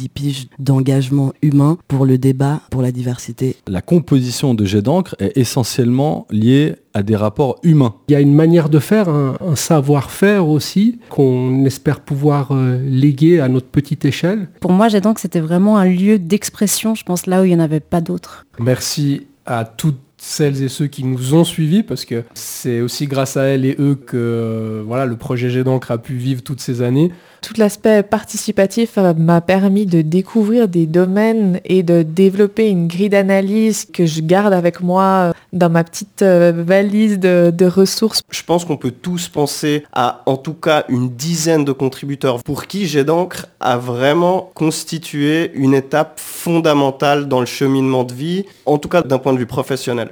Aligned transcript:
dix 0.00 0.08
piges 0.08 0.48
d'engagement 0.58 1.34
humain 1.42 1.76
pour 1.86 2.06
le 2.06 2.16
débat, 2.16 2.62
pour 2.70 2.80
la 2.80 2.90
diversité. 2.90 3.56
La 3.68 3.82
composition 3.82 4.54
de 4.54 4.64
jet 4.64 4.80
d'encre 4.80 5.14
est 5.18 5.36
essentiellement 5.36 6.26
liée 6.30 6.76
à 6.94 7.02
des 7.02 7.16
rapports 7.16 7.56
humains. 7.62 7.94
Il 8.08 8.12
y 8.12 8.14
a 8.14 8.20
une 8.20 8.34
manière 8.34 8.70
de 8.70 8.78
faire, 8.78 9.10
un, 9.10 9.36
savoir-faire 9.54 10.48
aussi, 10.48 10.98
qu'on 11.10 11.66
espère 11.66 12.00
pouvoir 12.00 12.52
euh, 12.52 12.80
léguer 12.82 13.40
à 13.40 13.48
notre 13.48 13.66
petite 13.66 14.06
échelle. 14.06 14.48
Pour 14.60 14.72
moi, 14.72 14.88
jet 14.88 15.02
d'encre, 15.02 15.20
c'était 15.20 15.40
vraiment 15.40 15.76
un 15.76 15.84
lieu 15.84 16.18
d'expression, 16.18 16.94
je 16.94 17.04
pense, 17.04 17.26
là 17.26 17.42
où 17.42 17.44
il 17.44 17.48
n'y 17.48 17.56
en 17.56 17.60
avait 17.60 17.80
pas 17.80 18.00
d'autres. 18.00 18.46
Merci 18.58 19.26
à 19.44 19.64
toutes 19.64 20.00
celles 20.20 20.62
et 20.62 20.68
ceux 20.68 20.86
qui 20.86 21.02
nous 21.04 21.34
ont 21.34 21.44
suivis 21.44 21.82
parce 21.82 22.04
que 22.04 22.24
c'est 22.34 22.80
aussi 22.80 23.06
grâce 23.06 23.36
à 23.36 23.44
elles 23.44 23.64
et 23.64 23.74
eux 23.78 23.94
que 23.94 24.16
euh, 24.16 24.82
voilà, 24.86 25.06
le 25.06 25.16
projet 25.16 25.48
Jet 25.48 25.64
d'encre 25.64 25.90
a 25.90 25.98
pu 25.98 26.14
vivre 26.14 26.42
toutes 26.42 26.60
ces 26.60 26.82
années. 26.82 27.10
Tout 27.42 27.54
l'aspect 27.56 28.02
participatif 28.02 28.98
euh, 28.98 29.14
m'a 29.14 29.40
permis 29.40 29.86
de 29.86 30.02
découvrir 30.02 30.68
des 30.68 30.86
domaines 30.86 31.60
et 31.64 31.82
de 31.82 32.02
développer 32.02 32.68
une 32.68 32.86
grille 32.86 33.08
d'analyse 33.08 33.86
que 33.86 34.06
je 34.06 34.20
garde 34.20 34.52
avec 34.52 34.80
moi 34.80 35.02
euh, 35.02 35.32
dans 35.52 35.70
ma 35.70 35.82
petite 35.82 36.22
valise 36.22 37.18
de, 37.18 37.52
de 37.54 37.66
ressources. 37.66 38.22
Je 38.30 38.42
pense 38.42 38.64
qu'on 38.64 38.76
peut 38.76 38.90
tous 38.92 39.28
penser 39.28 39.84
à 39.92 40.22
en 40.26 40.36
tout 40.36 40.54
cas 40.54 40.84
une 40.88 41.08
dizaine 41.10 41.64
de 41.64 41.72
contributeurs 41.72 42.42
pour 42.42 42.66
qui 42.66 42.86
Jet 42.86 43.04
d'encre 43.04 43.46
a 43.58 43.76
vraiment 43.76 44.50
constitué 44.54 45.50
une 45.54 45.74
étape 45.74 46.20
fondamentale 46.20 47.28
dans 47.28 47.40
le 47.40 47.46
cheminement 47.46 48.04
de 48.04 48.14
vie, 48.14 48.44
en 48.66 48.78
tout 48.78 48.88
cas 48.88 49.02
d'un 49.02 49.18
point 49.18 49.32
de 49.32 49.38
vue 49.38 49.46
professionnel. 49.46 50.10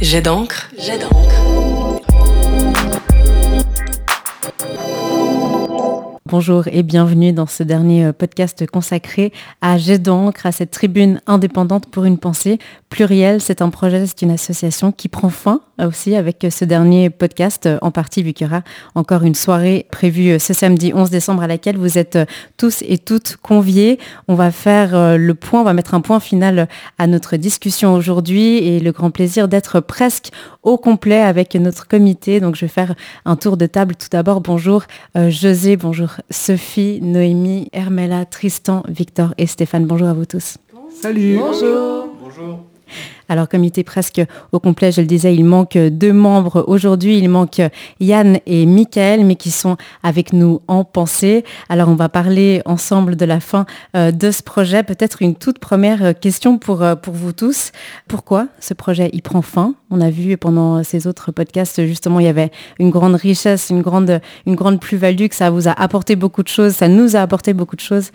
J'ai 0.00 0.20
d'encre. 0.20 0.68
J'ai 0.78 0.98
d'encre. 0.98 1.75
Bonjour 6.28 6.64
et 6.66 6.82
bienvenue 6.82 7.32
dans 7.32 7.46
ce 7.46 7.62
dernier 7.62 8.06
euh, 8.06 8.12
podcast 8.12 8.68
consacré 8.68 9.32
à 9.60 9.78
Jet 9.78 10.00
d'encre, 10.00 10.44
à 10.44 10.50
cette 10.50 10.72
tribune 10.72 11.20
indépendante 11.28 11.86
pour 11.86 12.04
une 12.04 12.18
pensée 12.18 12.58
plurielle. 12.88 13.40
C'est 13.40 13.62
un 13.62 13.70
projet, 13.70 14.04
c'est 14.06 14.22
une 14.22 14.32
association 14.32 14.90
qui 14.90 15.08
prend 15.08 15.28
fin 15.28 15.60
euh, 15.80 15.86
aussi 15.86 16.16
avec 16.16 16.42
euh, 16.42 16.50
ce 16.50 16.64
dernier 16.64 17.10
podcast, 17.10 17.68
en 17.80 17.92
partie 17.92 18.24
vu 18.24 18.32
qu'il 18.32 18.48
y 18.48 18.50
aura 18.50 18.62
encore 18.96 19.22
une 19.22 19.36
soirée 19.36 19.86
prévue 19.92 20.40
ce 20.40 20.52
samedi 20.52 20.90
11 20.92 21.10
décembre 21.10 21.44
à 21.44 21.46
laquelle 21.46 21.76
vous 21.76 21.96
êtes 21.96 22.18
tous 22.56 22.82
et 22.88 22.98
toutes 22.98 23.36
conviés. 23.36 24.00
On 24.26 24.34
va 24.34 24.50
faire 24.50 25.16
le 25.16 25.34
point, 25.34 25.60
on 25.60 25.64
va 25.64 25.74
mettre 25.74 25.94
un 25.94 26.00
point 26.00 26.18
final 26.18 26.66
à 26.98 27.06
notre 27.06 27.36
discussion 27.36 27.94
aujourd'hui 27.94 28.56
et 28.56 28.80
le 28.80 28.90
grand 28.90 29.12
plaisir 29.12 29.46
d'être 29.46 29.78
presque 29.78 30.30
au 30.64 30.76
complet 30.76 31.20
avec 31.20 31.54
notre 31.54 31.86
comité. 31.86 32.40
Donc 32.40 32.56
je 32.56 32.62
vais 32.62 32.68
faire 32.72 32.96
un 33.24 33.36
tour 33.36 33.56
de 33.56 33.66
table 33.66 33.94
tout 33.94 34.08
d'abord. 34.10 34.40
Bonjour 34.40 34.82
José, 35.14 35.76
bonjour 35.76 36.15
Sophie, 36.30 37.00
Noémie, 37.00 37.68
Hermela, 37.72 38.24
Tristan, 38.24 38.82
Victor 38.88 39.34
et 39.38 39.46
Stéphane. 39.46 39.86
Bonjour 39.86 40.08
à 40.08 40.14
vous 40.14 40.26
tous. 40.26 40.58
Salut. 41.00 41.36
Bonjour. 41.38 42.08
Bonjour. 42.22 42.60
Alors 43.28 43.48
comité 43.48 43.82
presque 43.82 44.22
au 44.52 44.60
complet, 44.60 44.92
je 44.92 45.00
le 45.00 45.06
disais, 45.06 45.34
il 45.34 45.44
manque 45.44 45.76
deux 45.76 46.12
membres 46.12 46.64
aujourd'hui. 46.68 47.18
Il 47.18 47.28
manque 47.28 47.60
Yann 48.00 48.38
et 48.46 48.66
Michael, 48.66 49.24
mais 49.24 49.36
qui 49.36 49.50
sont 49.50 49.76
avec 50.02 50.32
nous 50.32 50.60
en 50.68 50.84
pensée. 50.84 51.44
Alors 51.68 51.88
on 51.88 51.94
va 51.94 52.08
parler 52.08 52.62
ensemble 52.64 53.16
de 53.16 53.24
la 53.24 53.40
fin 53.40 53.66
euh, 53.96 54.12
de 54.12 54.30
ce 54.30 54.42
projet. 54.42 54.82
Peut-être 54.82 55.22
une 55.22 55.34
toute 55.34 55.58
première 55.58 56.04
euh, 56.04 56.12
question 56.12 56.58
pour, 56.58 56.82
euh, 56.82 56.94
pour 56.94 57.14
vous 57.14 57.32
tous. 57.32 57.72
Pourquoi 58.08 58.48
ce 58.60 58.74
projet 58.74 59.10
il 59.12 59.22
prend 59.22 59.42
fin? 59.42 59.74
On 59.90 60.00
a 60.00 60.10
vu 60.10 60.36
pendant 60.36 60.82
ces 60.82 61.06
autres 61.06 61.32
podcasts, 61.32 61.84
justement, 61.86 62.20
il 62.20 62.26
y 62.26 62.28
avait 62.28 62.50
une 62.78 62.90
grande 62.90 63.14
richesse, 63.14 63.70
une 63.70 63.82
grande, 63.82 64.20
une 64.46 64.54
grande 64.54 64.80
plus-value, 64.80 65.28
que 65.28 65.34
ça 65.34 65.50
vous 65.50 65.68
a 65.68 65.72
apporté 65.72 66.16
beaucoup 66.16 66.42
de 66.42 66.48
choses, 66.48 66.74
ça 66.74 66.88
nous 66.88 67.16
a 67.16 67.20
apporté 67.20 67.54
beaucoup 67.54 67.76
de 67.76 67.80
choses. 67.80 68.10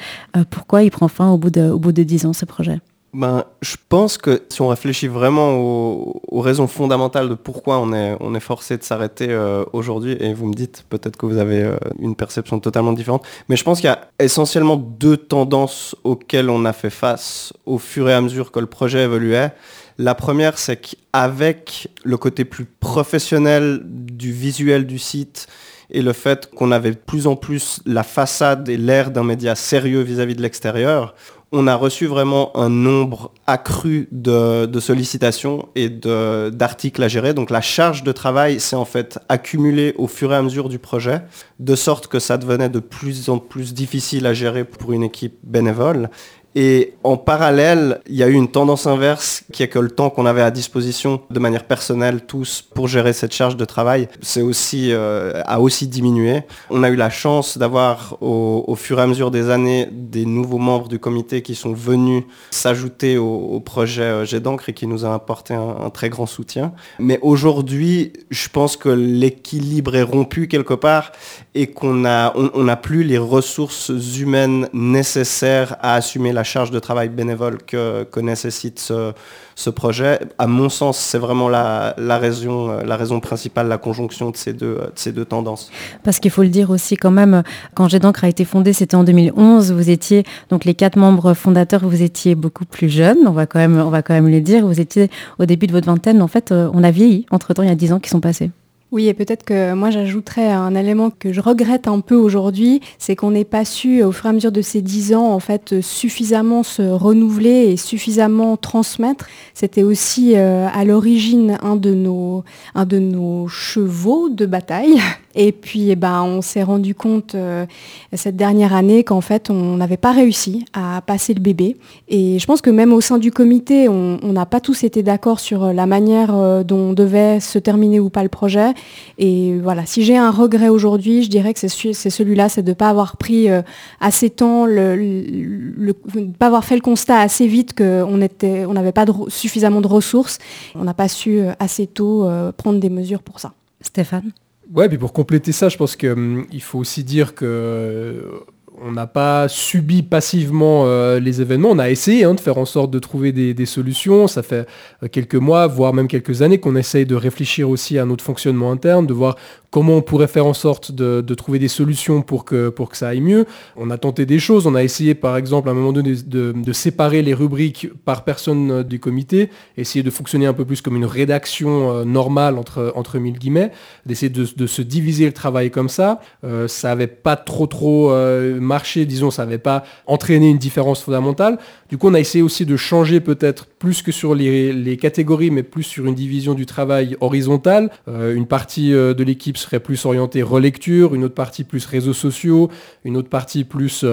pourquoi 0.49 0.83
il 0.83 0.91
prend 0.91 1.07
fin 1.07 1.29
au 1.29 1.37
bout 1.37 1.49
de, 1.49 1.69
au 1.69 1.79
bout 1.79 1.91
de 1.91 2.03
10 2.03 2.25
ans 2.25 2.33
ce 2.33 2.45
projet? 2.45 2.79
Ben, 3.13 3.43
je 3.61 3.75
pense 3.89 4.17
que 4.17 4.43
si 4.47 4.61
on 4.61 4.69
réfléchit 4.69 5.07
vraiment 5.07 5.55
aux, 5.57 6.39
raisons 6.39 6.67
fondamentales 6.67 7.27
de 7.27 7.33
pourquoi 7.35 7.79
on 7.79 7.93
est, 7.93 8.39
forcé 8.39 8.77
de 8.77 8.83
s'arrêter 8.83 9.27
euh, 9.29 9.65
aujourd'hui, 9.73 10.15
et 10.19 10.33
vous 10.33 10.47
me 10.47 10.53
dites 10.53 10.85
peut-être 10.89 11.17
que 11.17 11.25
vous 11.25 11.37
avez 11.37 11.61
euh, 11.61 11.75
une 11.99 12.15
perception 12.15 12.59
totalement 12.59 12.93
différente, 12.93 13.25
mais 13.49 13.57
je 13.57 13.63
pense 13.65 13.81
qu'il 13.81 13.89
y 13.89 13.93
a 13.93 14.07
essentiellement 14.17 14.77
deux 14.77 15.17
tendances 15.17 15.95
auxquelles 16.05 16.49
on 16.49 16.63
a 16.63 16.71
fait 16.71 16.89
face 16.89 17.53
au 17.65 17.77
fur 17.77 18.09
et 18.09 18.13
à 18.13 18.21
mesure 18.21 18.51
que 18.51 18.59
le 18.59 18.65
projet 18.65 19.03
évoluait. 19.03 19.51
La 19.97 20.15
première, 20.15 20.57
c'est 20.57 20.77
qu'avec 20.77 21.89
le 22.03 22.15
côté 22.17 22.45
plus 22.45 22.65
professionnel 22.65 23.81
du 23.83 24.31
visuel 24.31 24.87
du 24.87 24.99
site, 24.99 25.47
et 25.93 26.01
le 26.01 26.13
fait 26.13 26.49
qu'on 26.55 26.71
avait 26.71 26.91
de 26.91 26.95
plus 26.95 27.27
en 27.27 27.35
plus 27.35 27.81
la 27.85 28.03
façade 28.03 28.69
et 28.69 28.77
l'air 28.77 29.11
d'un 29.11 29.25
média 29.25 29.55
sérieux 29.55 29.99
vis 29.99 30.21
à 30.21 30.25
-vis 30.25 30.35
de 30.35 30.41
l'extérieur, 30.41 31.13
on 31.51 31.67
a 31.67 31.75
reçu 31.75 32.05
vraiment 32.05 32.55
un 32.57 32.69
nombre 32.69 33.31
accru 33.45 34.07
de, 34.11 34.79
sollicitations 34.79 35.67
et 35.75 35.89
d'articles 35.89 37.03
à 37.03 37.09
gérer. 37.09 37.33
Donc 37.33 37.49
la 37.49 37.61
charge 37.61 38.03
de 38.03 38.11
travail 38.11 38.59
s'est 38.59 38.75
en 38.75 38.85
fait 38.85 39.19
accumulée 39.27 39.93
au 39.97 40.07
fur 40.07 40.31
et 40.31 40.35
à 40.35 40.41
mesure 40.41 40.69
du 40.69 40.79
projet, 40.79 41.21
de 41.59 41.75
sorte 41.75 42.07
que 42.07 42.19
ça 42.19 42.37
devenait 42.37 42.69
de 42.69 42.79
plus 42.79 43.29
en 43.29 43.37
plus 43.37 43.73
difficile 43.73 44.25
à 44.27 44.33
gérer 44.33 44.63
pour 44.63 44.93
une 44.93 45.03
équipe 45.03 45.37
bénévole. 45.43 46.09
Et 46.55 46.93
en 47.03 47.15
parallèle, 47.15 48.01
il 48.07 48.15
y 48.15 48.23
a 48.23 48.27
eu 48.27 48.33
une 48.33 48.49
tendance 48.49 48.85
inverse 48.85 49.43
qui 49.53 49.63
est 49.63 49.69
que 49.69 49.79
le 49.79 49.89
temps 49.89 50.09
qu'on 50.09 50.25
avait 50.25 50.41
à 50.41 50.51
disposition 50.51 51.21
de 51.29 51.39
manière 51.39 51.63
personnelle 51.63 52.21
tous 52.25 52.61
pour 52.61 52.87
gérer 52.87 53.13
cette 53.13 53.33
charge 53.33 53.55
de 53.55 53.63
travail, 53.63 54.09
aussi 54.41 54.91
euh, 54.91 55.41
a 55.45 55.61
aussi 55.61 55.87
diminué. 55.87 56.43
On 56.69 56.83
a 56.83 56.89
eu 56.89 56.95
la 56.95 57.09
chance 57.09 57.57
d'avoir 57.57 58.17
au, 58.21 58.75
fur 58.75 58.99
et 58.99 59.03
à 59.03 59.07
mesure 59.07 59.31
des 59.31 59.49
années 59.49 59.87
des 59.91 60.25
nouveaux 60.25 60.57
membres 60.57 60.89
du 60.89 60.99
comité 60.99 61.41
qui 61.41 61.55
sont 61.55 61.73
venus 61.73 62.23
s'ajouter 62.49 63.17
au, 63.17 63.59
projet 63.61 64.01
euh, 64.03 64.39
d'encre 64.39 64.69
et 64.69 64.73
qui 64.73 64.87
nous 64.87 65.05
a 65.05 65.13
apporté 65.13 65.53
un, 65.53 65.89
très 65.89 66.09
grand 66.09 66.25
soutien. 66.25 66.73
Mais 66.99 67.19
aujourd'hui, 67.21 68.13
je 68.29 68.49
pense 68.49 68.75
que 68.75 68.89
l'équilibre 68.89 69.95
est 69.95 70.03
rompu 70.03 70.47
quelque 70.47 70.73
part 70.73 71.11
et 71.55 71.67
qu'on 71.67 72.03
on 72.03 72.63
n'a 72.63 72.75
plus 72.75 73.03
les 73.03 73.17
ressources 73.17 73.91
humaines 74.17 74.67
nécessaires 74.73 75.75
à 75.81 75.95
assumer 75.95 76.33
la 76.33 76.40
la 76.41 76.45
charge 76.45 76.71
de 76.71 76.79
travail 76.79 77.09
bénévole 77.09 77.59
que, 77.61 78.19
nécessite 78.19 78.79
ce, 78.79 79.69
projet. 79.69 80.19
À 80.39 80.47
mon 80.47 80.69
sens, 80.69 80.97
c'est 80.97 81.19
vraiment 81.19 81.47
la, 81.47 81.93
la, 81.99 82.17
raison, 82.17 82.81
la 82.83 82.97
raison 82.97 83.19
principale, 83.19 83.67
la 83.67 83.77
conjonction 83.77 84.31
de 84.31 84.37
ces 84.37 84.53
deux, 84.53 84.73
de 84.73 84.91
ces 84.95 85.11
deux 85.11 85.23
tendances. 85.23 85.69
Parce 86.03 86.19
qu'il 86.19 86.31
faut 86.31 86.41
le 86.41 86.49
dire 86.49 86.71
aussi 86.71 86.97
quand 86.97 87.11
même, 87.11 87.43
quand 87.75 87.87
Jet 87.87 87.99
d'encre 87.99 88.23
a 88.23 88.27
été 88.27 88.43
fondé, 88.43 88.73
c'était 88.73 88.95
en 88.95 89.03
2011, 89.03 89.71
vous 89.71 89.91
étiez, 89.91 90.23
donc 90.49 90.65
les 90.65 90.73
quatre 90.73 90.95
membres 90.95 91.35
fondateurs, 91.35 91.81
vous 91.83 92.01
étiez 92.01 92.33
beaucoup 92.33 92.65
plus 92.65 92.89
jeunes, 92.89 93.19
on 93.27 93.33
va 93.33 93.45
quand 93.45 93.59
même, 93.59 93.77
on 93.77 93.91
va 93.91 94.01
quand 94.01 94.15
même 94.15 94.29
le 94.29 94.41
dire, 94.41 94.65
vous 94.65 94.79
étiez 94.79 95.11
au 95.37 95.45
début 95.45 95.67
de 95.67 95.73
votre 95.73 95.85
vingtaine, 95.85 96.23
en 96.23 96.27
fait, 96.27 96.51
euh, 96.51 96.71
on 96.73 96.83
a 96.83 96.89
vieilli, 96.89 97.27
entre-temps, 97.29 97.61
il 97.61 97.69
y 97.69 97.71
a 97.71 97.75
dix 97.75 97.93
ans 97.93 97.99
qui 97.99 98.09
sont 98.09 98.19
passés. 98.19 98.49
Oui, 98.91 99.07
et 99.07 99.13
peut-être 99.13 99.45
que 99.45 99.73
moi 99.73 99.89
j'ajouterais 99.89 100.51
un 100.51 100.75
élément 100.75 101.11
que 101.11 101.31
je 101.31 101.39
regrette 101.39 101.87
un 101.87 102.01
peu 102.01 102.15
aujourd'hui, 102.15 102.81
c'est 102.97 103.15
qu'on 103.15 103.31
n'ait 103.31 103.45
pas 103.45 103.63
su, 103.63 104.03
au 104.03 104.11
fur 104.11 104.25
et 104.25 104.29
à 104.29 104.33
mesure 104.33 104.51
de 104.51 104.61
ces 104.61 104.81
dix 104.81 105.15
ans, 105.15 105.31
en 105.31 105.39
fait, 105.39 105.79
suffisamment 105.79 106.61
se 106.63 106.81
renouveler 106.81 107.71
et 107.71 107.77
suffisamment 107.77 108.57
transmettre. 108.57 109.27
C'était 109.53 109.83
aussi 109.83 110.33
euh, 110.35 110.67
à 110.73 110.83
l'origine 110.83 111.57
un 111.61 111.77
de 111.77 111.93
nos, 111.93 112.43
un 112.75 112.85
de 112.85 112.99
nos 112.99 113.47
chevaux 113.47 114.27
de 114.27 114.45
bataille. 114.45 114.99
Et 115.35 115.51
puis, 115.51 115.89
eh 115.89 115.95
ben, 115.95 116.23
on 116.23 116.41
s'est 116.41 116.63
rendu 116.63 116.95
compte 116.95 117.35
euh, 117.35 117.65
cette 118.13 118.35
dernière 118.35 118.73
année 118.73 119.03
qu'en 119.03 119.21
fait, 119.21 119.49
on 119.49 119.77
n'avait 119.77 119.97
pas 119.97 120.11
réussi 120.11 120.65
à 120.73 121.01
passer 121.05 121.33
le 121.33 121.39
bébé. 121.39 121.77
Et 122.07 122.39
je 122.39 122.45
pense 122.45 122.61
que 122.61 122.69
même 122.69 122.93
au 122.93 123.01
sein 123.01 123.17
du 123.17 123.31
comité, 123.31 123.87
on 123.89 124.19
n'a 124.23 124.45
pas 124.45 124.59
tous 124.59 124.83
été 124.83 125.03
d'accord 125.03 125.39
sur 125.39 125.73
la 125.73 125.85
manière 125.85 126.35
euh, 126.35 126.63
dont 126.63 126.93
devait 126.93 127.39
se 127.39 127.59
terminer 127.59 127.99
ou 127.99 128.09
pas 128.09 128.23
le 128.23 128.29
projet. 128.29 128.73
Et 129.17 129.57
voilà, 129.59 129.85
si 129.85 130.03
j'ai 130.03 130.17
un 130.17 130.31
regret 130.31 130.69
aujourd'hui, 130.69 131.23
je 131.23 131.29
dirais 131.29 131.53
que 131.53 131.59
c'est 131.59 132.09
celui-là, 132.09 132.49
c'est 132.49 132.63
de 132.63 132.69
ne 132.69 132.73
pas 132.75 132.89
avoir 132.89 133.17
pris 133.17 133.49
euh, 133.49 133.61
assez 133.99 134.29
temps, 134.29 134.65
le, 134.65 134.95
le, 134.95 135.93
pas 136.37 136.47
avoir 136.47 136.63
fait 136.63 136.75
le 136.75 136.81
constat 136.81 137.19
assez 137.19 137.47
vite 137.47 137.75
qu'on 137.77 138.17
n'avait 138.17 138.65
on 138.65 138.91
pas 138.91 139.05
suffisamment 139.27 139.81
de 139.81 139.87
ressources. 139.87 140.39
On 140.75 140.83
n'a 140.83 140.93
pas 140.93 141.07
su 141.07 141.39
euh, 141.39 141.53
assez 141.59 141.87
tôt 141.87 142.25
euh, 142.25 142.51
prendre 142.51 142.79
des 142.79 142.89
mesures 142.89 143.21
pour 143.21 143.39
ça. 143.39 143.53
Stéphane? 143.81 144.31
Ouais, 144.73 144.87
puis 144.87 144.97
pour 144.97 145.11
compléter 145.11 145.51
ça, 145.51 145.67
je 145.69 145.77
pense 145.77 145.95
qu'il 145.95 146.09
hum, 146.09 146.45
faut 146.61 146.79
aussi 146.79 147.03
dire 147.03 147.35
que 147.35 148.43
on 148.83 148.91
n'a 148.91 149.05
pas 149.05 149.47
subi 149.47 150.01
passivement 150.01 150.85
euh, 150.85 151.19
les 151.19 151.39
événements. 151.39 151.69
On 151.69 151.79
a 151.79 151.89
essayé 151.89 152.23
hein, 152.23 152.33
de 152.33 152.39
faire 152.39 152.57
en 152.57 152.65
sorte 152.65 152.89
de 152.89 152.97
trouver 152.97 153.31
des, 153.31 153.65
solutions. 153.65 154.27
Ça 154.27 154.41
fait 154.41 154.67
euh, 155.03 155.07
quelques 155.07 155.35
mois, 155.35 155.67
voire 155.67 155.93
même 155.93 156.07
quelques 156.07 156.41
années 156.41 156.59
qu'on 156.59 156.75
essaye 156.75 157.05
de 157.05 157.15
réfléchir 157.15 157.69
aussi 157.69 157.99
à 157.99 158.05
notre 158.05 158.23
fonctionnement 158.23 158.71
interne, 158.71 159.05
de 159.05 159.13
voir 159.13 159.37
comment 159.71 159.95
on 159.95 160.01
pourrait 160.01 160.27
faire 160.27 160.45
en 160.45 160.53
sorte 160.53 160.91
de, 160.91 161.33
trouver 161.33 161.59
des 161.59 161.69
solutions 161.69 162.21
pour 162.21 162.43
que, 162.43 162.67
pour 162.67 162.89
que 162.89 162.97
ça 162.97 163.07
aille 163.07 163.21
mieux. 163.21 163.45
On 163.77 163.89
a 163.89 163.97
tenté 163.97 164.25
des 164.25 164.37
choses, 164.37 164.67
on 164.67 164.75
a 164.75 164.83
essayé 164.83 165.15
par 165.15 165.37
exemple 165.37 165.69
à 165.69 165.71
un 165.71 165.75
moment 165.75 165.93
donné 165.93 166.13
de, 166.13 166.73
séparer 166.73 167.21
les 167.21 167.33
rubriques 167.33 167.87
par 168.05 168.23
personne 168.23 168.83
du 168.83 168.99
comité, 168.99 169.49
essayer 169.77 170.03
de 170.03 170.09
fonctionner 170.09 170.45
un 170.45 170.53
peu 170.53 170.65
plus 170.65 170.81
comme 170.81 170.95
une 170.95 171.05
rédaction 171.05 171.91
euh, 171.91 172.03
normale 172.03 172.57
entre, 172.57 172.91
entre 172.95 173.17
mille 173.17 173.37
guillemets, 173.37 173.71
d'essayer 174.05 174.29
de, 174.29 174.67
se 174.67 174.81
diviser 174.81 175.25
le 175.25 175.31
travail 175.31 175.71
comme 175.71 175.89
ça. 175.89 176.19
Euh, 176.43 176.67
ça 176.67 176.89
n'avait 176.89 177.07
pas 177.07 177.37
trop 177.37 177.67
trop 177.67 178.11
euh, 178.11 178.59
marché, 178.59 179.05
disons, 179.05 179.31
ça 179.31 179.45
n'avait 179.45 179.57
pas 179.57 179.83
entraîné 180.05 180.49
une 180.49 180.57
différence 180.57 181.01
fondamentale. 181.01 181.57
Du 181.89 181.97
coup, 181.97 182.09
on 182.09 182.13
a 182.13 182.19
essayé 182.19 182.41
aussi 182.41 182.65
de 182.65 182.75
changer 182.75 183.21
peut-être 183.21 183.67
plus 183.67 184.01
que 184.01 184.11
sur 184.11 184.35
les, 184.35 184.97
catégories, 184.97 185.49
mais 185.49 185.63
plus 185.63 185.83
sur 185.83 186.05
une 186.05 186.15
division 186.15 186.53
du 186.53 186.65
travail 186.65 187.15
horizontale. 187.21 187.89
une 188.07 188.45
partie 188.45 188.91
de 188.91 189.23
l'équipe 189.23 189.57
serait 189.61 189.79
plus 189.79 190.05
orientée 190.05 190.43
relecture, 190.43 191.15
une 191.15 191.23
autre 191.23 191.35
partie 191.35 191.63
plus 191.63 191.85
réseaux 191.85 192.13
sociaux, 192.13 192.69
une 193.05 193.17
autre 193.17 193.29
partie 193.29 193.63
plus 193.63 194.05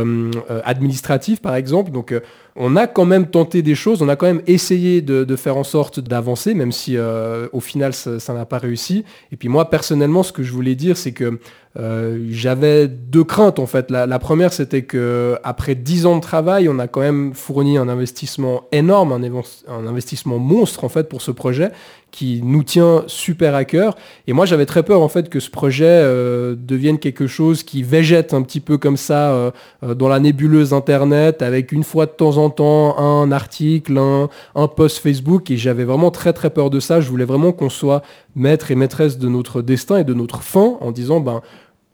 administrative, 0.65 1.41
par 1.41 1.55
exemple. 1.55 1.91
Donc, 1.91 2.15
on 2.61 2.75
a 2.75 2.89
quand 2.89 3.07
même 3.07 3.29
tenté 3.29 3.63
des 3.63 3.77
choses, 3.77 4.03
on 4.03 4.09
a 4.09 4.17
quand 4.17 4.27
même 4.27 4.43
essayé 4.49 5.01
de, 5.01 5.37
faire 5.37 5.57
en 5.57 5.65
sorte 5.65 6.01
d'avancer, 6.01 6.55
même 6.55 6.73
si 6.73 6.97
euh, 6.97 7.47
au 7.53 7.61
final 7.61 7.95
ça 7.95 8.35
n'a 8.35 8.45
pas 8.45 8.59
réussi. 8.59 9.05
Et 9.31 9.37
puis 9.37 9.49
moi 9.49 9.71
personnellement, 9.71 10.25
ce 10.25 10.33
que 10.33 10.43
je 10.43 10.53
voulais 10.53 10.75
dire, 10.75 10.97
c'est 10.97 11.13
que 11.13 11.39
euh, 11.79 12.27
j'avais 12.31 12.89
deux 12.89 13.23
craintes 13.23 13.61
en 13.61 13.67
fait. 13.67 13.91
La, 13.91 14.19
première, 14.19 14.53
c'était 14.53 14.83
que 14.83 15.37
après 15.45 15.77
dix 15.77 16.07
ans 16.07 16.17
de 16.17 16.21
travail, 16.21 16.69
on 16.69 16.79
a 16.81 16.89
quand 16.89 17.01
même 17.01 17.35
fourni 17.35 17.79
un 17.79 17.89
investissement 17.89 18.65
énorme, 18.73 19.13
un, 19.13 19.87
investissement 19.87 20.39
monstre 20.39 20.83
en 20.83 20.89
fait 20.89 21.09
pour 21.09 21.23
ce 21.23 21.31
projet 21.31 21.71
qui 22.11 22.41
nous 22.43 22.65
tient 22.65 23.05
super 23.07 23.55
à 23.55 23.65
cœur. 23.65 23.97
Et 24.27 24.33
moi, 24.33 24.47
j'avais 24.47 24.67
très 24.67 24.83
peur 24.83 25.03
en 25.03 25.09
fait 25.09 25.29
que 25.29 25.41
ce 25.41 25.51
projet 25.51 25.85
euh, 25.87 26.57
devienne 26.59 26.99
quelque 26.99 27.27
chose 27.29 27.63
qui 27.63 27.83
végète 27.83 28.35
un 28.35 28.43
petit 28.43 28.61
peu 28.61 28.79
comme 28.79 28.97
ça 28.97 29.53
dans 29.83 30.09
la 30.09 30.19
nébuleuse 30.19 30.73
internet, 30.73 31.43
avec 31.43 31.71
une 31.71 31.85
fois 31.85 32.07
de 32.07 32.11
temps 32.11 32.39
en 32.39 32.48
un 32.59 33.33
article, 33.33 33.99
un, 33.99 34.69
post 34.69 34.99
Facebook. 34.99 35.51
Et 35.51 35.57
j'avais 35.57 35.85
vraiment 35.85 36.11
très 36.11 36.33
très 36.33 36.51
peur 36.51 36.71
de 36.71 36.81
ça. 36.81 37.01
Je 37.01 37.09
voulais 37.09 37.25
vraiment 37.25 37.53
qu'on 37.53 37.71
soit 37.71 38.03
maître 38.35 38.71
et 38.71 38.75
maîtresse 38.75 39.19
de 39.19 39.29
notre 39.29 39.63
destin 39.63 39.99
et 39.99 40.05
de 40.05 40.15
notre 40.15 40.43
fin 40.43 40.77
en 40.81 40.91
disant 40.91 41.21
ben 41.21 41.43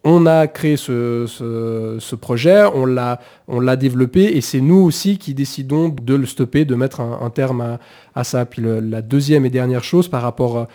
on 0.06 0.26
a 0.26 0.46
créé 0.46 0.76
ce, 0.76 2.14
projet, 2.16 2.64
on 2.74 2.84
l'a 2.84 3.76
développé 3.76 4.36
et 4.36 4.42
c'est 4.42 4.60
nous 4.60 4.80
aussi 4.80 5.16
qui 5.16 5.32
décidons 5.32 5.88
de 5.88 6.14
le 6.14 6.26
stopper, 6.26 6.66
de 6.66 6.74
mettre 6.74 7.00
un, 7.00 7.30
terme 7.30 7.78
à, 8.14 8.24
ça. 8.24 8.44
Puis 8.44 8.62
la 8.62 9.00
deuxième 9.00 9.46
et 9.46 9.50
dernière 9.50 9.82
chose 9.82 10.08
par 10.08 10.20
rapport 10.20 10.58
à 10.58 10.68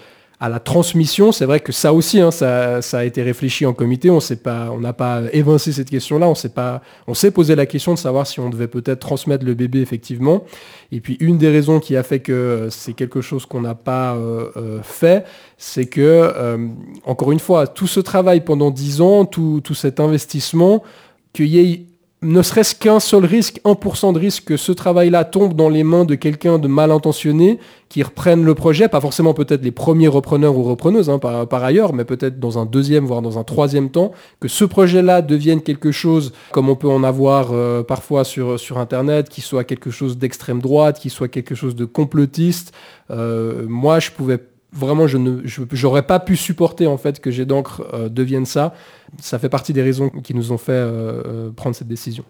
la 0.48 0.62
transmission, 0.62 1.34
c'est 1.34 1.44
vrai 1.44 1.60
que 1.60 1.74
ça 1.74 1.92
aussi, 1.92 2.22
hein, 2.22 2.32
ça, 2.32 2.80
a 2.94 3.04
été 3.04 3.22
réfléchi 3.22 3.66
en 3.66 3.74
comité. 3.74 4.10
On 4.10 4.20
pas, 4.42 4.74
n'a 4.80 4.94
pas 4.94 5.24
évincé 5.34 5.74
cette 5.74 5.90
question-là. 5.90 6.30
On 6.30 6.36
s'est 6.36 6.54
pas, 6.54 6.82
on 7.08 7.14
s'est 7.14 7.32
posé 7.32 7.56
la 7.56 7.66
question 7.66 7.94
de 7.94 8.00
savoir 8.00 8.26
si 8.26 8.40
on 8.40 8.50
devait 8.50 8.70
peut-être 8.70 9.00
transmettre 9.00 9.44
le 9.44 9.54
bébé 9.54 9.82
effectivement. 9.82 10.46
Et 10.94 11.02
puis 11.02 11.18
une 11.20 11.38
des 11.38 11.50
raisons 11.50 11.82
qui 11.82 11.98
a 11.98 12.04
fait 12.04 12.20
que 12.20 12.70
c'est 12.72 12.94
quelque 12.94 13.20
chose 13.20 13.46
qu'on 13.46 13.60
n'a 13.60 13.76
pas 13.76 14.16
euh, 14.16 14.50
euh, 14.56 14.80
fait, 14.82 15.26
c'est 15.58 15.88
que 15.88 16.00
euh, 16.02 16.70
encore 17.04 17.34
une 17.34 17.40
fois, 17.40 17.68
tout 17.68 17.88
ce 17.88 18.00
travail 18.00 18.40
pendant 18.46 18.72
dix 18.72 19.02
ans, 19.02 19.26
tout, 19.26 19.60
tout 19.62 19.76
cet 19.76 20.00
investissement, 20.00 20.84
qu'il 21.34 21.48
y 21.48 21.60
ait 21.60 21.86
ne 22.22 22.42
serait-ce 22.42 22.76
qu'un 22.76 23.00
seul 23.00 23.24
risque, 23.24 23.62
1% 23.64 24.14
de 24.14 24.20
risque 24.20 24.44
que 24.44 24.58
ce 24.58 24.74
travail-là 24.74 25.24
tombe 25.24 25.54
dans 25.54 25.70
les 25.70 25.84
mains 25.84 26.04
de 26.04 26.16
quelqu'un 26.16 26.60
de 26.60 26.68
mal 26.68 26.92
intentionné, 26.92 27.60
qui 27.88 28.04
reprenne 28.04 28.44
le 28.44 28.54
projet, 28.56 28.90
pas 28.90 29.00
forcément 29.00 29.34
peut-être 29.34 29.64
les 29.64 29.72
premiers 29.72 30.10
repreneurs 30.10 30.58
ou 30.58 30.64
repreneuses 30.64 31.10
hein, 31.10 31.18
par, 31.18 31.64
ailleurs, 31.64 31.94
mais 31.94 32.04
peut-être 32.04 32.40
dans 32.40 32.60
un 32.60 32.66
deuxième, 32.66 33.06
voire 33.06 33.22
dans 33.22 33.40
un 33.40 33.44
troisième 33.44 33.90
temps, 33.90 34.12
que 34.42 34.50
ce 34.50 34.66
projet-là 34.66 35.22
devienne 35.22 35.62
quelque 35.62 35.92
chose, 35.92 36.34
comme 36.52 36.68
on 36.68 36.76
peut 36.76 36.90
en 36.90 37.04
avoir 37.04 37.50
euh, 37.52 37.84
parfois 37.84 38.26
sur, 38.26 38.60
sur 38.60 38.80
Internet, 38.80 39.30
qui 39.30 39.40
soit 39.40 39.64
quelque 39.64 39.90
chose 39.90 40.18
d'extrême 40.18 40.62
droite, 40.62 41.00
qui 41.00 41.10
soit 41.10 41.30
quelque 41.30 41.56
chose 41.56 41.76
de 41.76 41.86
complotiste. 41.86 42.74
Euh, 43.12 43.66
moi, 43.68 44.00
je 44.00 44.12
pouvais 44.12 44.40
vraiment, 44.72 45.08
je 45.08 45.18
ne, 45.18 45.42
j'aurais 45.72 46.04
pas 46.04 46.20
pu 46.20 46.36
supporter 46.36 46.88
en 46.88 46.98
fait 46.98 47.20
que 47.20 47.32
J'ai 47.32 47.46
d'encre 47.46 47.84
euh, 47.94 48.10
devienne 48.10 48.46
ça. 48.46 48.74
Ça 49.22 49.40
fait 49.40 49.50
partie 49.50 49.74
des 49.74 49.82
raisons 49.82 50.10
qui 50.10 50.34
nous 50.34 50.52
ont 50.52 50.58
fait 50.58 50.72
euh, 50.72 51.24
euh, 51.26 51.52
prendre 51.52 51.76
cette 51.76 51.88
décision. 51.88 52.24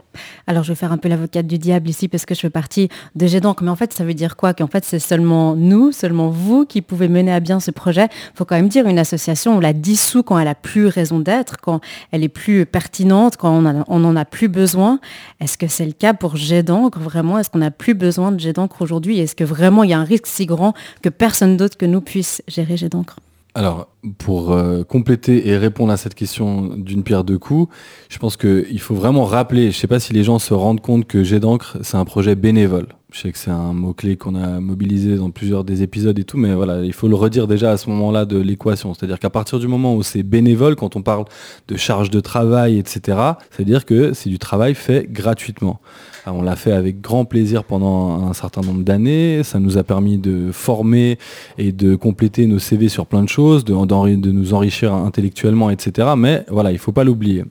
Alors, 0.48 0.64
je 0.64 0.72
vais 0.72 0.76
faire 0.76 0.92
un 0.92 0.98
peu 0.98 1.10
l'avocate 1.10 1.48
du 1.48 1.58
diable 1.58 1.90
ici 1.90 2.08
parce 2.08 2.26
que 2.26 2.36
je 2.36 2.40
fais 2.40 2.50
partie 2.50 2.90
de 3.16 3.40
d'encre, 3.40 3.64
mais 3.64 3.70
en 3.70 3.76
fait, 3.76 3.94
ça 3.94 4.04
veut 4.04 4.14
dire 4.14 4.36
quoi? 4.36 4.54
Qu'en 4.54 4.68
fait, 4.68 4.84
c'est 4.84 5.00
seulement 5.00 5.56
nous, 5.56 5.92
seulement 5.92 6.30
vous 6.30 6.66
qui 6.66 6.82
pouvez 6.82 7.08
mener 7.08 7.32
à 7.32 7.40
bien 7.40 7.60
ce 7.60 7.72
projet. 7.72 8.06
Il 8.06 8.38
faut 8.38 8.46
quand 8.46 8.56
même 8.56 8.70
dire 8.70 8.88
une 8.88 9.00
association, 9.00 9.58
on 9.58 9.60
la 9.60 9.74
dissout 9.74 10.24
quand 10.24 10.40
elle 10.40 10.48
a 10.48 10.56
plus 10.56 10.88
raison 10.88 11.20
d'être, 11.20 11.58
quand 11.58 11.80
elle 12.12 12.24
est 12.24 12.30
plus 12.30 12.66
pertinente, 12.66 13.38
quand 13.38 13.52
on, 13.52 13.84
on 13.88 14.04
en 14.04 14.16
a 14.16 14.26
plus 14.26 14.48
besoin. 14.48 15.00
Est-ce 15.40 15.58
que 15.58 15.68
c'est 15.68 15.86
le 15.86 15.92
cas 15.92 16.14
pour 16.14 16.36
d'encre 16.66 17.00
vraiment 17.00 17.38
Est-ce 17.38 17.50
qu'on 17.50 17.60
n'a 17.60 17.72
plus 17.72 17.94
besoin 17.94 18.32
de 18.32 18.52
d'encre 18.52 18.82
aujourd'hui? 18.82 19.20
Est-ce 19.20 19.36
que 19.36 19.44
vraiment 19.44 19.84
il 19.84 19.92
y 19.92 19.94
a 19.94 20.00
un 20.00 20.04
risque 20.04 20.28
si 20.28 20.46
grand 20.46 20.74
que 21.02 21.10
personne 21.10 21.58
d'autre 21.58 21.78
que 21.78 21.86
nous 21.86 22.02
puisse 22.02 22.42
gérer 22.48 22.78
d'encre 22.90 23.18
alors, 23.60 23.90
pour 24.20 24.54
euh, 24.54 24.84
compléter 24.86 25.50
et 25.50 25.58
répondre 25.58 25.92
à 25.92 25.98
cette 25.98 26.16
question 26.16 26.78
d'une 26.78 27.04
pierre 27.04 27.26
deux 27.26 27.38
coups, 27.38 27.70
je 28.08 28.18
pense 28.18 28.38
qu'il 28.38 28.80
faut 28.80 28.96
vraiment 28.96 29.26
rappeler, 29.26 29.64
je 29.64 29.68
ne 29.76 29.82
sais 29.82 29.88
pas 29.88 30.00
si 30.00 30.14
les 30.14 30.24
gens 30.24 30.40
se 30.40 30.54
rendent 30.54 30.80
compte 30.80 31.06
que 31.06 31.26
Jet 31.26 31.42
d'encre, 31.42 31.76
c'est 31.82 31.98
un 31.98 32.06
projet 32.06 32.36
bénévole. 32.36 32.88
Je 33.12 33.22
sais 33.22 33.32
que 33.32 33.40
c'est 33.40 33.50
un 33.50 33.74
mot-clé 33.74 34.18
qu'on 34.18 34.36
a 34.36 34.60
mobilisé 34.60 35.16
dans 35.16 35.32
plusieurs 35.32 35.64
des 35.64 35.82
épisodes 35.82 36.18
et 36.20 36.24
tout, 36.24 36.38
mais 36.38 36.54
voilà, 36.54 36.84
il 36.84 36.94
faut 36.94 37.08
le 37.08 37.16
redire 37.16 37.48
déjà 37.48 37.72
à 37.72 37.78
ce 37.78 37.90
moment-là 37.90 38.26
de 38.26 38.38
l'équation. 38.38 38.94
C'est-à-dire 38.94 39.18
qu'à 39.18 39.32
partir 39.32 39.58
du 39.58 39.68
moment 39.68 39.96
où 39.96 40.04
c'est 40.04 40.22
bénévole, 40.22 40.76
quand 40.76 40.96
on 40.96 41.02
parle 41.02 41.26
de 41.68 41.76
charge 41.76 42.12
de 42.12 42.20
travail, 42.20 42.78
etc., 42.78 43.18
c'est-à-dire 43.50 43.86
que 43.86 44.14
c'est 44.14 44.30
du 44.30 44.38
travail 44.38 44.76
fait 44.76 45.12
gratuitement. 45.12 45.80
on 46.28 46.44
l'a 46.44 46.56
fait 46.56 46.72
avec 46.72 47.02
grand 47.02 47.26
plaisir 47.26 47.64
pendant 47.64 48.28
un 48.28 48.34
certain 48.34 48.62
nombre 48.62 48.84
d'années. 48.84 49.42
Ça 49.42 49.60
nous 49.60 49.80
a 49.80 49.84
permis 49.84 50.20
de 50.20 50.52
former 50.52 51.18
et 51.58 51.72
de 51.72 51.96
compléter 51.96 52.46
nos 52.46 52.60
CV 52.60 52.90
sur 52.90 53.08
plein 53.08 53.24
de 53.24 53.30
choses, 53.30 53.66
de, 53.66 53.74
nous 53.74 54.54
enrichir 54.54 54.94
intellectuellement, 54.94 55.72
etc. 55.72 56.10
Mais 56.16 56.46
voilà, 56.50 56.70
il 56.70 56.76
ne 56.76 56.80
faut 56.80 56.92
pas 56.92 57.04
l'oublier. 57.04 57.44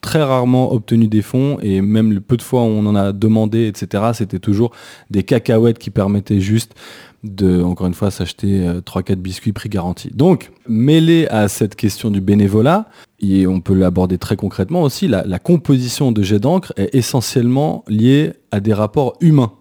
Très 0.00 0.22
rarement 0.22 0.72
obtenu 0.72 1.08
des 1.08 1.22
fonds 1.22 1.58
et 1.60 1.80
même 1.80 2.12
le 2.12 2.20
peu 2.20 2.36
de 2.36 2.42
fois 2.42 2.62
où 2.62 2.66
on 2.66 2.86
en 2.86 2.94
a 2.94 3.12
demandé, 3.12 3.66
etc., 3.66 4.04
c'était 4.14 4.38
toujours 4.38 4.72
des 5.10 5.22
cacahuètes 5.22 5.78
qui 5.78 5.90
permettaient 5.90 6.40
juste 6.40 6.74
de, 7.24 7.62
encore 7.62 7.88
une 7.88 7.94
fois, 7.94 8.10
s'acheter 8.10 8.64
3-4 8.84 9.12
euh, 9.12 9.14
biscuits 9.16 9.52
prix 9.52 9.68
garanti. 9.68 10.10
Donc, 10.14 10.50
mêlé 10.68 11.26
à 11.28 11.48
cette 11.48 11.74
question 11.74 12.10
du 12.10 12.20
bénévolat, 12.20 12.88
et 13.20 13.46
on 13.46 13.60
peut 13.60 13.74
l'aborder 13.74 14.18
très 14.18 14.36
concrètement 14.36 14.82
aussi, 14.82 15.08
la, 15.08 15.24
la 15.24 15.38
composition 15.40 16.12
de 16.12 16.22
jet 16.22 16.38
d'encre 16.38 16.72
est 16.76 16.94
essentiellement 16.94 17.84
liée 17.88 18.34
à 18.52 18.60
des 18.60 18.72
rapports 18.72 19.14
humains. 19.20 19.52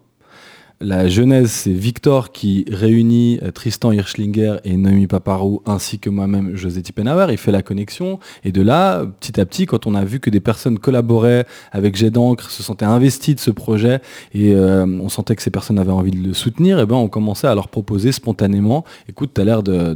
La 0.80 1.08
genèse, 1.08 1.50
c'est 1.50 1.72
Victor 1.72 2.32
qui 2.32 2.64
réunit 2.70 3.40
euh, 3.42 3.50
Tristan 3.50 3.92
Hirschlinger 3.92 4.58
et 4.64 4.78
Noémie 4.78 5.08
Paparou, 5.08 5.64
ainsi 5.66 5.98
que 5.98 6.08
moi-même, 6.12 6.56
José 6.56 6.84
Tippenauer. 6.84 7.32
Il 7.32 7.40
fait 7.40 7.52
la 7.52 7.64
connexion. 7.64 8.20
Et 8.44 8.52
de 8.52 8.62
là, 8.62 9.04
petit 9.20 9.42
à 9.42 9.46
petit, 9.48 9.66
quand 9.66 9.88
on 9.88 9.96
a 9.96 10.06
vu 10.06 10.20
que 10.20 10.30
des 10.30 10.40
personnes 10.40 10.78
collaboraient 10.78 11.48
avec 11.72 11.96
Jet 11.96 12.14
se 12.14 12.62
sentaient 12.62 12.86
investies 12.86 13.34
de 13.34 13.40
ce 13.40 13.50
projet, 13.50 14.02
et 14.36 14.54
euh, 14.54 14.86
on 14.86 15.10
sentait 15.10 15.36
que 15.36 15.42
ces 15.42 15.50
personnes 15.50 15.80
avaient 15.80 15.92
envie 15.92 16.12
de 16.12 16.28
le 16.28 16.36
soutenir, 16.36 16.80
et 16.80 16.86
ben 16.86 16.96
on 16.96 17.08
commençait 17.08 17.48
à 17.48 17.56
leur 17.56 17.70
proposer 17.70 18.12
spontanément, 18.12 18.86
écoute, 19.10 19.32
tu 19.34 19.42
as 19.42 19.46
l'air 19.46 19.64
de, 19.64 19.96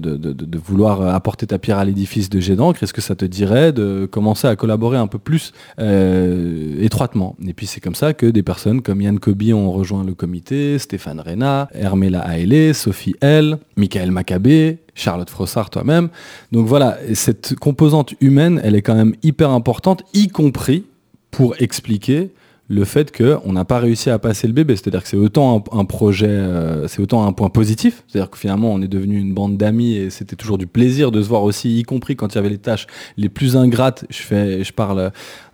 vouloir 0.57 1.01
apporter 1.13 1.45
ta 1.45 1.59
pierre 1.59 1.77
à 1.77 1.85
l'édifice 1.85 2.27
de 2.31 2.39
Jet 2.39 2.55
d'encre, 2.55 2.81
est-ce 2.81 2.93
que 2.93 3.01
ça 3.01 3.13
te 3.13 3.25
dirait 3.25 3.71
de 3.71 4.07
commencer 4.09 4.47
à 4.47 4.55
collaborer 4.55 4.97
un 4.97 5.07
peu 5.07 5.19
plus 5.19 5.53
euh, 5.77 6.81
étroitement? 6.81 7.35
Et 7.45 7.53
puis 7.53 7.67
c'est 7.67 7.81
comme 7.81 7.95
ça 7.95 8.13
que 8.13 8.25
des 8.25 8.41
personnes 8.41 8.81
comme 8.81 8.99
Yann 8.99 9.19
Kobi 9.19 9.53
ont 9.53 9.71
rejoint 9.71 10.03
le 10.03 10.15
comité, 10.15 10.70
Stéphane 10.79 11.19
Reyna, 11.19 11.69
Hermela 11.73 12.21
Haele, 12.21 12.73
Sophie 12.73 13.15
L, 13.21 13.57
Michael 13.75 14.11
Maccabé, 14.11 14.79
Charlotte 14.95 15.29
Frossard 15.29 15.69
toi-même. 15.69 16.09
Donc 16.51 16.67
voilà, 16.67 16.97
cette 17.13 17.55
composante 17.55 18.13
humaine, 18.21 18.59
elle 18.63 18.75
est 18.75 18.81
quand 18.81 18.95
même 18.95 19.15
hyper 19.23 19.49
importante, 19.49 20.03
y 20.13 20.27
compris 20.27 20.85
pour 21.31 21.55
expliquer 21.59 22.31
le 22.71 22.85
fait 22.85 23.15
qu'on 23.15 23.51
n'a 23.51 23.65
pas 23.65 23.79
réussi 23.79 24.09
à 24.09 24.17
passer 24.17 24.47
le 24.47 24.53
bébé. 24.53 24.77
C'est-à-dire 24.77 25.03
que 25.03 25.09
c'est 25.09 25.17
autant 25.17 25.63
un, 25.73 25.85
projet, 25.85 26.27
euh, 26.27 26.87
c'est 26.87 27.01
autant 27.01 27.25
un 27.27 27.33
point 27.33 27.49
positif. 27.49 28.03
C'est-à-dire 28.07 28.29
que 28.29 28.37
finalement, 28.37 28.71
on 28.71 28.81
est 28.81 28.87
devenu 28.87 29.19
une 29.19 29.33
bande 29.33 29.57
d'amis 29.57 29.95
et 29.95 30.09
c'était 30.09 30.37
toujours 30.37 30.57
du 30.57 30.67
plaisir 30.67 31.11
de 31.11 31.21
se 31.21 31.27
voir 31.27 31.43
aussi, 31.43 31.79
y 31.79 31.83
compris 31.83 32.15
quand 32.15 32.33
il 32.33 32.35
y 32.35 32.39
avait 32.39 32.49
les 32.49 32.57
tâches 32.57 32.87
les 33.17 33.27
plus 33.27 33.57
ingrates. 33.57 34.05
Je, 34.09 34.21
fais, 34.21 34.63
je 34.63 34.71
parle 34.71 34.99
euh, 34.99 35.09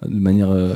de 0.06 0.20
manière 0.20 0.50
euh, 0.52 0.76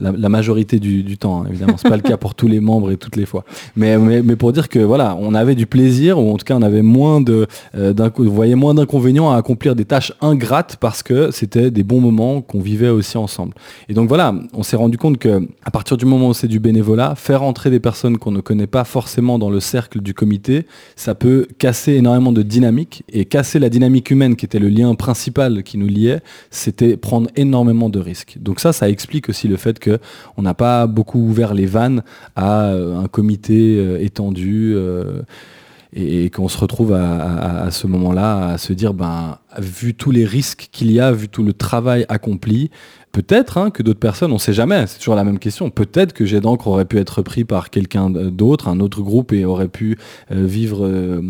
la, 0.00 0.28
majorité 0.30 0.80
du, 0.80 1.18
temps, 1.18 1.42
hein, 1.42 1.46
évidemment. 1.50 1.74
C'est 1.76 1.90
pas 1.90 1.96
le 1.96 2.02
cas 2.02 2.16
pour 2.16 2.34
tous 2.34 2.48
les 2.48 2.60
membres 2.60 2.90
et 2.90 2.96
toutes 2.96 3.16
les 3.16 3.26
fois. 3.26 3.44
Mais, 3.76 3.98
mais, 3.98 4.36
pour 4.36 4.52
dire 4.52 4.70
que 4.70 4.78
voilà, 4.78 5.14
on 5.20 5.34
avait 5.34 5.54
du 5.54 5.66
plaisir, 5.66 6.18
ou 6.18 6.32
en 6.32 6.38
tout 6.38 6.44
cas, 6.46 6.56
on 6.56 6.62
avait 6.62 6.80
moins 6.80 7.20
de, 7.20 7.46
vous 7.74 8.32
voyez, 8.32 8.54
moins 8.54 8.72
d'inconvénients 8.72 9.30
à 9.30 9.36
accomplir 9.36 9.76
des 9.76 9.84
tâches 9.84 10.14
ingrates 10.22 10.76
parce 10.76 11.02
que 11.02 11.30
c'était 11.30 11.70
des 11.70 11.82
bons 11.82 12.00
moments 12.00 12.40
qu'on 12.40 12.60
vivait 12.60 12.88
aussi 12.88 13.18
ensemble. 13.18 13.52
Et 13.90 13.94
donc 13.94 14.08
voilà, 14.08 14.34
on 14.54 14.62
s'est 14.62 14.76
rendu 14.76 14.96
compte 14.96 15.18
que 15.18 15.46
à 15.64 15.70
partir 15.70 15.81
du 15.90 16.06
moment 16.06 16.28
où 16.28 16.34
c'est 16.34 16.48
du 16.48 16.60
bénévolat, 16.60 17.14
faire 17.14 17.42
entrer 17.42 17.70
des 17.70 17.80
personnes 17.80 18.18
qu'on 18.18 18.30
ne 18.30 18.40
connaît 18.40 18.66
pas 18.66 18.84
forcément 18.84 19.38
dans 19.38 19.50
le 19.50 19.60
cercle 19.60 20.00
du 20.00 20.14
comité, 20.14 20.66
ça 20.96 21.14
peut 21.14 21.46
casser 21.58 21.94
énormément 21.94 22.32
de 22.32 22.42
dynamique. 22.42 23.04
Et 23.08 23.24
casser 23.24 23.58
la 23.58 23.68
dynamique 23.68 24.10
humaine, 24.10 24.36
qui 24.36 24.44
était 24.44 24.58
le 24.58 24.68
lien 24.68 24.94
principal 24.94 25.62
qui 25.62 25.78
nous 25.78 25.88
liait, 25.88 26.20
c'était 26.50 26.96
prendre 26.96 27.28
énormément 27.36 27.88
de 27.88 27.98
risques. 27.98 28.36
Donc 28.40 28.60
ça, 28.60 28.72
ça 28.72 28.88
explique 28.88 29.28
aussi 29.28 29.48
le 29.48 29.56
fait 29.56 29.78
qu'on 29.78 30.42
n'a 30.42 30.54
pas 30.54 30.86
beaucoup 30.86 31.18
ouvert 31.18 31.54
les 31.54 31.66
vannes 31.66 32.02
à 32.36 32.66
euh, 32.66 32.98
un 32.98 33.08
comité 33.08 33.76
euh, 33.78 33.98
étendu. 34.00 34.74
Euh, 34.74 35.22
et, 35.94 36.30
qu'on 36.30 36.48
se 36.48 36.58
retrouve 36.58 36.92
à, 36.92 37.70
ce 37.70 37.86
moment-là 37.86 38.48
à 38.48 38.58
se 38.58 38.72
dire, 38.72 38.94
ben, 38.94 39.38
vu 39.58 39.94
tous 39.94 40.10
les 40.10 40.24
risques 40.24 40.68
qu'il 40.72 40.90
y 40.90 41.00
a, 41.00 41.12
vu 41.12 41.28
tout 41.28 41.42
le 41.42 41.52
travail 41.52 42.06
accompli, 42.08 42.70
peut-être 43.12 43.58
hein, 43.58 43.70
que 43.70 43.82
d'autres 43.82 44.00
personnes, 44.00 44.30
on 44.30 44.36
ne 44.36 44.40
sait 44.40 44.54
jamais, 44.54 44.86
c'est 44.86 44.98
toujours 44.98 45.14
la 45.14 45.24
même 45.24 45.38
question, 45.38 45.70
peut-être 45.70 46.12
que 46.14 46.24
Jet 46.24 46.40
d'encre 46.40 46.66
aurait 46.66 46.86
pu 46.86 46.98
être 46.98 47.22
pris 47.22 47.44
par 47.44 47.70
quelqu'un 47.70 48.08
d'autre, 48.10 48.68
un 48.68 48.80
autre 48.80 49.02
groupe, 49.02 49.32
et 49.32 49.44
aurait 49.44 49.68
pu 49.68 49.98
euh, 50.30 50.46
vivre 50.46 50.86
euh, 50.86 51.20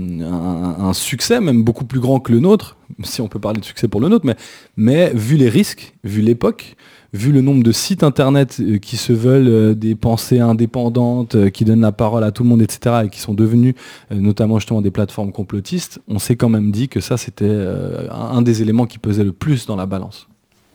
un, 0.78 0.92
succès 0.92 1.40
même 1.40 1.64
beaucoup 1.64 1.84
plus 1.84 2.00
grand 2.00 2.20
que 2.20 2.32
le 2.32 2.38
nôtre, 2.38 2.76
si 3.02 3.20
on 3.20 3.28
peut 3.28 3.40
parler 3.40 3.60
de 3.60 3.64
succès 3.64 3.88
pour 3.88 4.00
le 4.00 4.08
nôtre, 4.08 4.26
mais, 4.26 4.36
mais 4.76 5.10
vu 5.14 5.36
les 5.36 5.48
risques, 5.48 5.94
vu 6.04 6.20
l'époque, 6.20 6.76
vu 7.12 7.30
le 7.30 7.42
nombre 7.42 7.62
de 7.62 7.72
sites 7.72 8.02
internet 8.02 8.58
euh, 8.60 8.78
qui 8.78 8.96
se 8.96 9.12
veulent 9.12 9.48
euh, 9.48 9.74
des 9.74 9.94
pensées 9.94 10.40
indépendantes, 10.40 11.34
euh, 11.34 11.50
qui 11.50 11.64
donnent 11.64 11.82
la 11.82 11.92
parole 11.92 12.24
à 12.24 12.30
tout 12.32 12.42
le 12.42 12.48
monde, 12.48 12.62
etc., 12.62 13.02
et 13.04 13.08
qui 13.10 13.20
sont 13.20 13.34
devenus 13.34 13.74
notamment 14.10 14.58
justement 14.58 14.82
des 14.82 14.90
plateformes 14.90 15.32
complotistes, 15.32 16.00
on 16.08 16.18
s'est 16.18 16.36
quand 16.36 16.48
même 16.48 16.70
dit 16.70 16.88
que 16.88 17.00
ça, 17.00 17.16
c'était 17.16 17.50
un 18.10 18.42
des 18.42 18.62
éléments 18.62 18.86
qui 18.86 18.98
pesait 18.98 19.24
le 19.24 19.32
plus 19.32 19.66
dans 19.66 19.76
la 19.76 19.86
balance. 19.86 20.28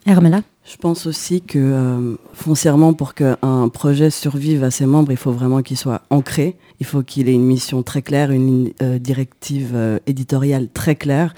Hermela 0.05 0.41
je 0.69 0.75
pense 0.75 1.05
aussi 1.05 1.41
que 1.41 2.17
foncièrement, 2.33 2.93
pour 2.93 3.13
qu'un 3.13 3.69
projet 3.71 4.09
survive 4.09 4.65
à 4.65 4.71
ses 4.71 4.85
membres, 4.85 5.13
il 5.13 5.17
faut 5.17 5.31
vraiment 5.31 5.61
qu'il 5.61 5.77
soit 5.77 6.01
ancré. 6.09 6.57
Il 6.81 6.85
faut 6.85 7.03
qu'il 7.03 7.29
ait 7.29 7.33
une 7.33 7.45
mission 7.45 7.83
très 7.83 8.01
claire, 8.01 8.31
une 8.31 8.73
directive 8.99 9.77
éditoriale 10.07 10.67
très 10.73 10.95
claire. 10.95 11.33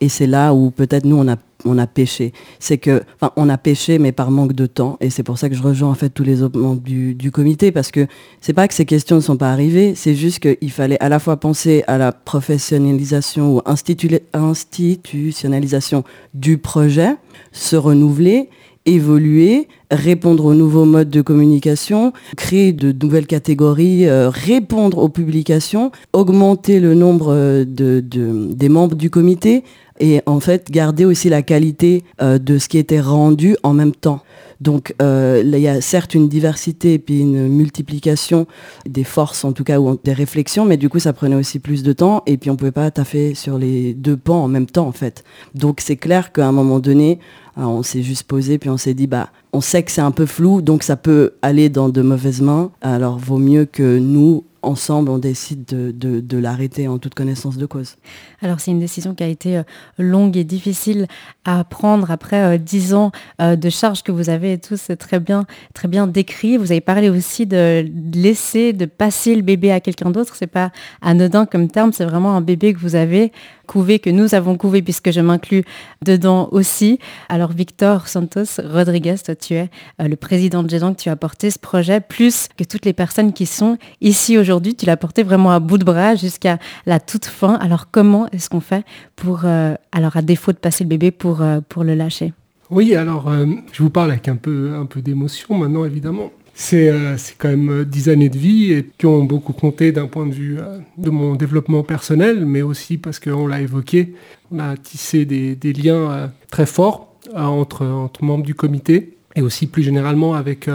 Et 0.00 0.08
c'est 0.08 0.26
là 0.26 0.54
où 0.54 0.70
peut-être 0.70 1.04
nous, 1.04 1.16
on 1.16 1.28
a 1.28 1.36
on 1.64 1.78
a 1.78 1.86
pêché. 1.86 2.32
C'est 2.58 2.78
que, 2.78 3.02
enfin, 3.20 3.32
on 3.36 3.48
a 3.48 3.58
pêché, 3.58 3.98
mais 3.98 4.12
par 4.12 4.30
manque 4.30 4.52
de 4.52 4.66
temps. 4.66 4.96
Et 5.00 5.10
c'est 5.10 5.22
pour 5.22 5.38
ça 5.38 5.48
que 5.48 5.54
je 5.54 5.62
rejoins 5.62 5.90
en 5.90 5.94
fait 5.94 6.10
tous 6.10 6.24
les 6.24 6.42
autres 6.42 6.58
membres 6.58 6.82
du, 6.82 7.30
comité, 7.32 7.72
parce 7.72 7.90
que 7.90 8.06
c'est 8.40 8.52
pas 8.52 8.66
que 8.66 8.74
ces 8.74 8.84
questions 8.84 9.16
ne 9.16 9.20
sont 9.20 9.36
pas 9.36 9.52
arrivées, 9.52 9.94
c'est 9.94 10.14
juste 10.14 10.40
qu'il 10.40 10.70
fallait 10.70 11.00
à 11.00 11.08
la 11.08 11.18
fois 11.18 11.36
penser 11.36 11.84
à 11.86 11.96
la 11.96 12.12
professionnalisation 12.12 13.56
ou 13.56 13.62
institutionnalisation 13.64 16.04
du 16.34 16.58
projet, 16.58 17.16
se 17.52 17.76
renouveler, 17.76 18.50
évoluer, 18.86 19.68
répondre 19.90 20.46
aux 20.46 20.54
nouveaux 20.54 20.84
modes 20.84 21.10
de 21.10 21.20
communication, 21.20 22.12
créer 22.36 22.72
de 22.72 22.92
nouvelles 22.92 23.26
catégories, 23.26 24.06
euh, 24.06 24.30
répondre 24.30 24.98
aux 24.98 25.08
publications, 25.08 25.92
augmenter 26.12 26.80
le 26.80 26.94
nombre 26.94 27.32
euh, 27.32 27.64
de, 27.64 28.02
des 28.02 28.68
membres 28.68 28.96
du 28.96 29.10
comité, 29.10 29.64
et 30.00 30.22
en 30.26 30.40
fait 30.40 30.70
garder 30.70 31.04
aussi 31.04 31.28
la 31.28 31.42
qualité 31.42 32.02
euh, 32.20 32.38
de 32.38 32.58
ce 32.58 32.68
qui 32.68 32.78
était 32.78 33.00
rendu 33.00 33.56
en 33.62 33.72
même 33.72 33.92
temps. 33.94 34.22
Donc 34.60 34.94
euh, 35.00 35.42
il 35.44 35.58
y 35.58 35.68
a 35.68 35.80
certes 35.80 36.14
une 36.14 36.28
diversité 36.28 36.94
et 36.94 36.98
puis 36.98 37.20
une 37.20 37.48
multiplication 37.48 38.46
des 38.86 39.04
forces 39.04 39.44
en 39.44 39.52
tout 39.52 39.64
cas 39.64 39.78
ou 39.78 39.98
des 40.02 40.12
réflexions, 40.12 40.64
mais 40.64 40.76
du 40.76 40.88
coup 40.88 40.98
ça 40.98 41.12
prenait 41.12 41.36
aussi 41.36 41.58
plus 41.58 41.82
de 41.82 41.92
temps 41.92 42.22
et 42.26 42.36
puis 42.36 42.50
on 42.50 42.56
pouvait 42.56 42.72
pas 42.72 42.90
taffer 42.90 43.34
sur 43.34 43.58
les 43.58 43.94
deux 43.94 44.16
pans 44.16 44.42
en 44.42 44.48
même 44.48 44.66
temps 44.66 44.86
en 44.86 44.92
fait. 44.92 45.24
Donc 45.54 45.80
c'est 45.80 45.96
clair 45.96 46.32
qu'à 46.32 46.46
un 46.46 46.52
moment 46.52 46.78
donné, 46.78 47.20
euh, 47.56 47.62
on 47.62 47.82
s'est 47.82 48.02
juste 48.02 48.24
posé 48.24 48.58
puis 48.58 48.68
on 48.68 48.76
s'est 48.76 48.94
dit 48.94 49.06
bah 49.06 49.30
on 49.52 49.62
sait 49.62 49.82
que 49.82 49.90
c'est 49.90 50.02
un 50.02 50.10
peu 50.10 50.26
flou 50.26 50.60
donc 50.60 50.82
ça 50.82 50.96
peut 50.96 51.32
aller 51.40 51.70
dans 51.70 51.88
de 51.88 52.02
mauvaises 52.02 52.42
mains. 52.42 52.70
Alors 52.82 53.18
vaut 53.18 53.38
mieux 53.38 53.64
que 53.64 53.98
nous 53.98 54.44
ensemble, 54.62 55.10
on 55.10 55.18
décide 55.18 55.64
de, 55.64 56.36
l'arrêter 56.38 56.88
en 56.88 56.98
toute 56.98 57.14
connaissance 57.14 57.56
de 57.56 57.66
cause. 57.66 57.96
Alors 58.42 58.60
c'est 58.60 58.70
une 58.70 58.80
décision 58.80 59.14
qui 59.14 59.22
a 59.22 59.26
été 59.26 59.58
euh, 59.58 59.62
longue 59.98 60.36
et 60.36 60.44
difficile 60.44 61.06
à 61.44 61.64
prendre 61.64 62.10
après 62.10 62.54
euh, 62.54 62.58
dix 62.58 62.94
ans 62.94 63.12
euh, 63.40 63.56
de 63.56 63.68
charge 63.68 64.02
que 64.02 64.12
vous 64.12 64.30
avez 64.30 64.58
tous 64.58 64.90
très 64.98 65.20
bien, 65.20 65.44
très 65.74 65.88
bien 65.88 66.06
décrit. 66.06 66.56
Vous 66.56 66.72
avez 66.72 66.80
parlé 66.80 67.10
aussi 67.10 67.46
de 67.46 67.84
laisser, 68.14 68.72
de 68.72 68.86
passer 68.86 69.36
le 69.36 69.42
bébé 69.42 69.70
à 69.70 69.80
quelqu'un 69.80 70.10
d'autre. 70.10 70.34
C'est 70.34 70.46
pas 70.46 70.72
anodin 71.02 71.46
comme 71.46 71.68
terme, 71.68 71.92
c'est 71.92 72.04
vraiment 72.04 72.36
un 72.36 72.40
bébé 72.40 72.72
que 72.72 72.78
vous 72.78 72.94
avez 72.94 73.32
couvé, 73.66 74.00
que 74.00 74.10
nous 74.10 74.34
avons 74.34 74.56
couvé, 74.56 74.82
puisque 74.82 75.12
je 75.12 75.20
m'inclus 75.20 75.64
dedans 76.02 76.48
aussi. 76.50 76.98
Alors 77.28 77.52
Victor 77.52 78.08
Santos 78.08 78.60
Rodriguez, 78.64 79.16
toi 79.24 79.36
tu 79.36 79.54
es 79.54 79.68
le 80.00 80.16
président 80.16 80.62
de 80.62 80.78
que 80.80 81.02
tu 81.02 81.08
as 81.08 81.16
porté 81.16 81.50
ce 81.50 81.58
projet, 81.58 82.00
plus 82.00 82.48
que 82.56 82.64
toutes 82.64 82.84
les 82.84 82.92
personnes 82.92 83.32
qui 83.32 83.46
sont 83.46 83.76
ici 84.00 84.38
aujourd'hui 84.38 84.49
aujourd'hui, 84.50 84.74
tu 84.74 84.84
l'as 84.84 84.96
porté 84.96 85.22
vraiment 85.22 85.52
à 85.52 85.60
bout 85.60 85.78
de 85.78 85.84
bras 85.84 86.16
jusqu'à 86.16 86.58
la 86.84 86.98
toute 86.98 87.26
fin. 87.26 87.54
Alors 87.54 87.92
comment 87.92 88.28
est-ce 88.32 88.50
qu'on 88.50 88.60
fait 88.60 88.84
pour, 89.14 89.42
euh, 89.44 89.74
alors 89.92 90.16
à 90.16 90.22
défaut 90.22 90.50
de 90.50 90.56
passer 90.56 90.82
le 90.82 90.88
bébé, 90.88 91.12
pour, 91.12 91.40
euh, 91.40 91.60
pour 91.68 91.84
le 91.84 91.94
lâcher? 91.94 92.32
Oui, 92.68 92.96
alors 92.96 93.28
euh, 93.28 93.46
je 93.72 93.82
vous 93.84 93.90
parle 93.90 94.10
avec 94.10 94.26
un 94.26 94.34
peu, 94.34 94.72
un 94.74 94.86
peu 94.86 95.02
d'émotion 95.02 95.56
maintenant, 95.56 95.84
évidemment. 95.84 96.32
C'est 96.52 96.92
quand 97.38 97.48
même 97.48 97.84
dix 97.84 98.08
années 98.08 98.28
de 98.28 98.36
vie 98.36 98.72
et 98.72 98.90
qui 98.98 99.06
ont 99.06 99.24
beaucoup 99.24 99.52
compté 99.52 99.92
d'un 99.92 100.08
point 100.08 100.26
de 100.26 100.34
vue 100.34 100.58
de 100.98 101.08
mon 101.08 101.34
développement 101.36 101.84
personnel, 101.84 102.44
mais 102.44 102.60
aussi 102.60 102.98
parce 102.98 103.18
qu'on 103.18 103.46
l'a 103.46 103.60
évoqué, 103.62 104.14
on 104.50 104.58
a 104.58 104.76
tissé 104.76 105.24
des, 105.24 105.54
des 105.54 105.72
liens 105.72 106.30
très 106.50 106.66
forts 106.66 107.14
entre, 107.34 107.86
entre 107.86 108.24
membres 108.24 108.44
du 108.44 108.54
comité 108.54 109.16
et 109.36 109.42
aussi 109.42 109.68
plus 109.68 109.82
généralement 109.82 110.34
avec 110.34 110.68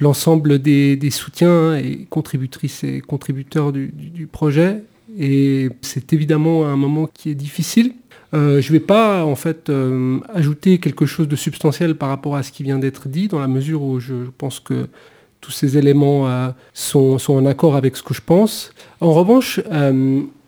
l'ensemble 0.00 0.58
des, 0.58 1.10
soutiens 1.10 1.76
et 1.76 2.06
contributrices 2.10 2.84
et 2.84 3.00
contributeurs 3.00 3.72
du, 3.72 4.28
projet. 4.30 4.82
Et 5.18 5.70
c'est 5.80 6.12
évidemment 6.12 6.66
un 6.66 6.76
moment 6.76 7.08
qui 7.12 7.30
est 7.30 7.34
difficile. 7.34 7.94
Euh, 8.34 8.60
je 8.60 8.72
ne 8.72 8.78
vais 8.78 8.84
pas 8.84 9.24
en 9.24 9.36
fait 9.36 9.70
euh, 9.70 10.18
ajouter 10.34 10.78
quelque 10.78 11.06
chose 11.06 11.28
de 11.28 11.36
substantiel 11.36 11.94
par 11.94 12.08
rapport 12.08 12.36
à 12.36 12.42
ce 12.42 12.50
qui 12.52 12.64
vient 12.64 12.78
d'être 12.78 13.08
dit, 13.08 13.28
dans 13.28 13.38
la 13.38 13.46
mesure 13.46 13.82
où 13.82 14.00
je, 14.00 14.14
pense 14.36 14.60
que 14.60 14.88
tous 15.40 15.52
ces 15.52 15.78
éléments 15.78 16.28
euh, 16.28 16.48
sont, 16.74 17.18
sont, 17.18 17.34
en 17.34 17.46
accord 17.46 17.76
avec 17.76 17.96
ce 17.96 18.02
que 18.02 18.14
je 18.14 18.20
pense. 18.20 18.72
En 19.00 19.12
revanche, 19.12 19.60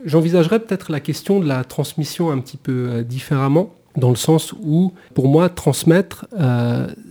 j'envisagerais 0.04 0.58
peut-être 0.58 0.90
la 0.90 1.00
question 1.00 1.40
de 1.40 1.46
la 1.46 1.64
transmission 1.64 2.30
un 2.30 2.38
petit 2.40 2.56
peu 2.56 3.04
différemment, 3.04 3.74
dans 3.96 4.10
le 4.10 4.16
sens 4.16 4.54
où, 4.60 4.92
pour 5.14 5.28
moi, 5.28 5.48
transmettre, 5.48 6.26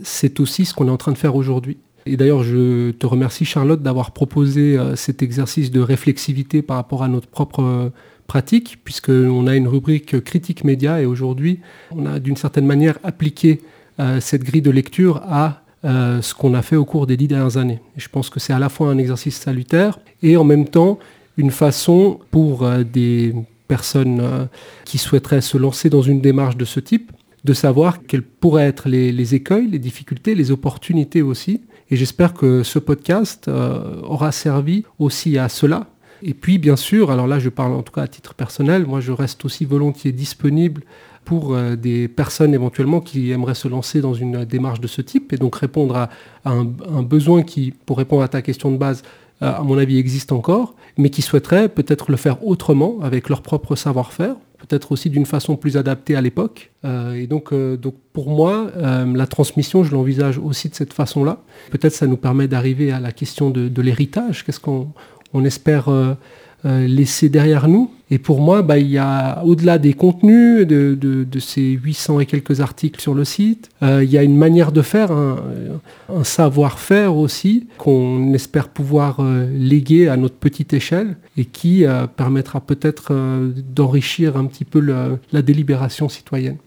c'est 0.04 0.40
aussi 0.40 0.66
ce 0.66 0.74
qu'on 0.74 0.88
est 0.88 0.92
en 0.92 0.98
train 0.98 1.12
de 1.12 1.18
faire 1.18 1.36
aujourd'hui. 1.36 1.78
Et 2.08 2.18
d'ailleurs, 2.18 2.44
je 2.44 2.92
te 2.92 3.06
remercie 3.06 3.46
Charlotte 3.46 3.82
d'avoir 3.82 4.12
proposé 4.12 4.78
euh, 4.78 4.96
cet 4.96 5.22
exercice 5.22 5.72
de 5.72 5.82
réflexivité 5.82 6.62
par 6.62 6.78
rapport 6.78 7.04
à 7.04 7.08
notre 7.08 7.28
propre 7.28 7.64
euh, 7.64 7.90
pratique, 8.28 8.80
puisqu'on 8.84 9.48
a 9.48 9.56
une 9.56 9.68
rubrique 9.68 10.22
critique 10.24 10.64
média 10.64 11.02
et 11.02 11.06
aujourd'hui, 11.06 11.60
on 11.92 12.06
a 12.06 12.20
d'une 12.20 12.36
certaine 12.36 12.66
manière 12.66 12.98
appliqué 13.04 13.62
euh, 14.00 14.20
cette 14.20 14.44
grille 14.44 14.62
de 14.62 14.72
lecture 14.72 15.22
à 15.26 15.62
ce 15.84 16.34
qu'on 16.34 16.54
a 16.54 16.62
fait 16.64 16.76
au 16.76 16.84
cours 16.84 17.08
des 17.08 17.16
dix 17.16 17.30
dernières 17.30 17.56
années. 17.56 17.80
Et 17.96 18.02
je 18.02 18.10
pense 18.10 18.30
que 18.30 18.42
c'est 18.42 18.52
à 18.52 18.60
la 18.60 18.68
fois 18.68 18.90
un 18.90 18.98
exercice 18.98 19.38
salutaire 19.38 20.00
et 20.22 20.36
en 20.36 20.44
même 20.44 20.68
temps 20.68 21.00
une 21.38 21.52
façon 21.52 22.20
pour 22.30 22.68
des 22.84 23.34
personnes 23.70 24.50
qui 24.84 24.98
souhaiteraient 24.98 25.40
se 25.40 25.58
lancer 25.58 25.90
dans 25.90 26.02
une 26.02 26.20
démarche 26.20 26.58
de 26.58 26.66
ce 26.66 26.82
type 26.82 27.14
de 27.46 27.54
savoir 27.54 28.06
quels 28.06 28.24
pourraient 28.24 28.68
être 28.68 28.90
les 28.90 29.36
écueils, 29.36 29.68
les 29.68 29.80
difficultés, 29.80 30.36
les 30.36 30.52
opportunités 30.52 31.22
aussi, 31.22 31.62
et 31.90 31.96
j'espère 31.96 32.34
que 32.34 32.64
ce 32.64 32.80
podcast 32.80 33.48
euh, 33.48 34.02
aura 34.04 34.32
servi 34.32 34.84
aussi 35.00 35.38
à 35.38 35.50
cela. 35.50 35.88
Et 36.24 36.34
puis, 36.34 36.58
bien 36.58 36.76
sûr, 36.76 37.12
alors 37.12 37.28
là, 37.28 37.40
je 37.40 37.50
parle 37.50 37.74
en 37.74 37.84
tout 37.84 37.94
cas 37.94 38.02
à 38.02 38.08
titre 38.08 38.34
personnel, 38.34 38.86
moi, 38.86 39.00
je 39.00 39.12
reste 39.12 39.46
aussi 39.46 39.66
volontiers 39.66 40.12
disponible 40.12 40.82
pour 41.24 41.54
euh, 41.54 41.76
des 41.76 42.08
personnes 42.08 42.54
éventuellement 42.54 43.02
qui 43.02 43.32
aimeraient 43.32 43.54
se 43.54 43.68
lancer 43.68 44.02
dans 44.02 44.14
une 44.14 44.46
démarche 44.46 44.80
de 44.80 44.88
ce 44.88 45.02
type 45.02 45.34
et 45.34 45.38
donc 45.38 45.56
répondre 45.58 45.96
à, 45.96 46.10
un, 46.46 46.64
besoin 47.04 47.44
qui, 47.44 47.74
pour 47.86 47.98
répondre 47.98 48.24
à 48.24 48.28
ta 48.28 48.42
question 48.42 48.72
de 48.72 48.78
base, 48.78 49.04
euh, 49.42 49.54
à 49.54 49.62
mon 49.62 49.78
avis, 49.78 50.00
existe 50.00 50.32
encore, 50.32 50.74
mais 50.98 51.10
qui 51.10 51.22
souhaiteraient 51.22 51.70
peut-être 51.70 52.12
le 52.12 52.18
faire 52.18 52.46
autrement, 52.46 53.00
avec 53.04 53.30
leur 53.30 53.42
propre 53.42 53.76
savoir-faire, 53.76 54.36
peut-être 54.68 54.92
aussi 54.92 55.10
d'une 55.10 55.26
façon 55.26 55.56
plus 55.56 55.78
adaptée 55.78 56.16
à 56.16 56.22
l'époque. 56.22 56.72
Euh, 56.86 57.14
et 57.16 57.28
donc, 57.28 57.52
euh, 57.52 57.78
donc 57.78 57.96
pour 58.14 58.30
moi, 58.30 58.70
euh, 58.76 59.06
la 59.16 59.28
transmission, 59.28 59.84
je 59.84 59.92
l'envisage 59.92 60.38
aussi 60.38 60.70
de 60.70 60.76
cette 60.76 60.94
façon-là. 60.94 61.40
Peut-être 61.72 61.94
ça 61.94 62.08
nous 62.08 62.18
permet 62.18 62.48
d'arriver 62.48 62.92
à 62.92 63.00
la 63.00 63.12
question 63.12 63.50
de, 63.50 63.82
l'héritage. 63.82 64.44
Qu'est-ce 64.44 64.60
qu'on 64.60 64.90
on 65.34 65.46
espère 65.46 65.90
laisser 66.64 67.30
derrière 67.30 67.68
nous 67.68 67.92
Et 68.10 68.18
pour 68.18 68.42
moi, 68.42 68.62
bah, 68.62 68.78
il 68.78 68.88
y 68.88 68.98
a, 68.98 69.44
au-delà 69.44 69.78
des 69.78 69.94
contenus, 69.94 70.66
de, 70.66 71.40
ces 71.40 71.62
800 71.62 72.22
et 72.22 72.26
quelques 72.26 72.62
articles 72.62 73.00
sur 73.00 73.14
le 73.14 73.26
site, 73.26 73.70
euh, 73.84 74.04
il 74.04 74.10
y 74.10 74.18
a 74.18 74.24
une 74.24 74.36
manière 74.38 74.72
de 74.72 74.82
faire, 74.82 75.12
un, 75.12 76.24
savoir-faire 76.24 77.16
aussi, 77.16 77.68
qu'on 77.78 78.34
espère 78.34 78.70
pouvoir 78.70 79.18
euh, 79.20 79.48
léguer 79.54 80.08
à 80.08 80.18
notre 80.18 80.36
petite 80.36 80.74
échelle 80.74 81.18
et 81.38 81.46
qui 81.46 81.86
euh, 81.86 82.08
permettra 82.08 82.60
peut-être 82.62 83.14
d'enrichir 83.74 84.38
un 84.38 84.46
petit 84.46 84.66
peu 84.66 84.80
la 84.80 85.42
délibération 85.42 86.10
citoyenne. 86.10 86.58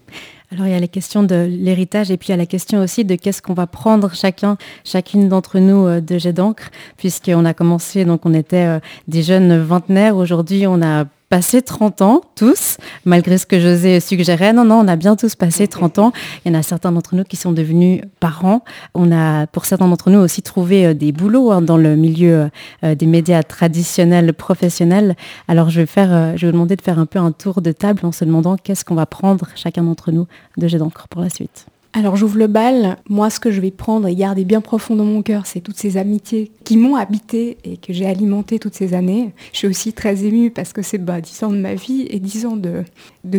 Alors 0.51 0.67
il 0.67 0.71
y 0.71 0.75
a 0.75 0.79
la 0.79 0.87
question 0.87 1.23
de 1.23 1.47
l'héritage 1.49 2.11
et 2.11 2.17
puis 2.17 2.27
il 2.27 2.31
y 2.31 2.33
a 2.33 2.37
la 2.37 2.45
question 2.45 2.81
aussi 2.81 3.05
de 3.05 3.15
qu'est-ce 3.15 3.41
qu'on 3.41 3.53
va 3.53 3.67
prendre 3.67 4.13
chacun, 4.13 4.57
chacune 4.83 5.29
d'entre 5.29 5.59
nous 5.59 6.01
de 6.01 6.17
jet 6.17 6.33
d'encre, 6.33 6.69
puisqu'on 6.97 7.45
a 7.45 7.53
commencé, 7.53 8.03
donc 8.03 8.25
on 8.25 8.33
était 8.33 8.79
des 9.07 9.23
jeunes 9.23 9.61
vingtenaires, 9.61 10.17
aujourd'hui 10.17 10.67
on 10.67 10.81
a 10.81 11.05
passé 11.31 11.61
30 11.61 12.01
ans, 12.01 12.21
tous, 12.35 12.75
malgré 13.05 13.37
ce 13.37 13.45
que 13.45 13.57
José 13.57 14.01
suggérait. 14.01 14.51
Non, 14.51 14.65
non, 14.65 14.81
on 14.81 14.87
a 14.89 14.97
bien 14.97 15.15
tous 15.15 15.35
passé 15.35 15.65
30 15.65 15.97
ans. 15.97 16.11
Il 16.43 16.51
y 16.51 16.55
en 16.55 16.59
a 16.59 16.61
certains 16.61 16.91
d'entre 16.91 17.15
nous 17.15 17.23
qui 17.23 17.37
sont 17.37 17.53
devenus 17.53 18.01
parents. 18.19 18.65
On 18.95 19.13
a, 19.13 19.47
pour 19.47 19.63
certains 19.63 19.87
d'entre 19.87 20.09
nous, 20.09 20.19
aussi 20.19 20.41
trouvé 20.41 20.87
euh, 20.87 20.93
des 20.93 21.13
boulots 21.13 21.53
hein, 21.53 21.61
dans 21.61 21.77
le 21.77 21.95
milieu 21.95 22.49
euh, 22.83 22.95
des 22.95 23.05
médias 23.05 23.43
traditionnels, 23.43 24.33
professionnels. 24.33 25.15
Alors, 25.47 25.69
je 25.69 25.79
vais, 25.79 25.85
faire, 25.85 26.11
euh, 26.11 26.33
je 26.35 26.45
vais 26.45 26.51
vous 26.51 26.57
demander 26.57 26.75
de 26.75 26.81
faire 26.81 26.99
un 26.99 27.05
peu 27.05 27.17
un 27.17 27.31
tour 27.31 27.61
de 27.61 27.71
table 27.71 28.05
en 28.05 28.11
se 28.11 28.25
demandant 28.25 28.57
qu'est-ce 28.57 28.83
qu'on 28.83 28.95
va 28.95 29.05
prendre 29.05 29.47
chacun 29.55 29.83
d'entre 29.83 30.11
nous 30.11 30.27
de 30.57 30.67
jet 30.67 30.79
d'encre 30.79 31.07
pour 31.07 31.21
la 31.21 31.29
suite. 31.29 31.65
Alors 31.93 32.15
j'ouvre 32.15 32.37
le 32.37 32.47
bal, 32.47 32.97
moi 33.09 33.29
ce 33.29 33.41
que 33.41 33.51
je 33.51 33.59
vais 33.59 33.69
prendre 33.69 34.07
et 34.07 34.15
garder 34.15 34.45
bien 34.45 34.61
profond 34.61 34.95
dans 34.95 35.03
mon 35.03 35.21
cœur, 35.21 35.45
c'est 35.45 35.59
toutes 35.59 35.77
ces 35.77 35.97
amitiés 35.97 36.49
qui 36.63 36.77
m'ont 36.77 36.95
habité 36.95 37.57
et 37.65 37.75
que 37.75 37.91
j'ai 37.91 38.05
alimenté 38.05 38.59
toutes 38.59 38.75
ces 38.75 38.93
années. 38.93 39.33
Je 39.51 39.57
suis 39.57 39.67
aussi 39.67 39.91
très 39.91 40.23
émue 40.23 40.51
parce 40.51 40.71
que 40.71 40.81
c'est 40.81 40.99
bah, 40.99 41.19
10 41.19 41.43
ans 41.43 41.51
de 41.51 41.57
ma 41.57 41.73
vie 41.73 42.07
et 42.09 42.19
10 42.19 42.45
ans 42.45 42.55
de, 42.55 42.85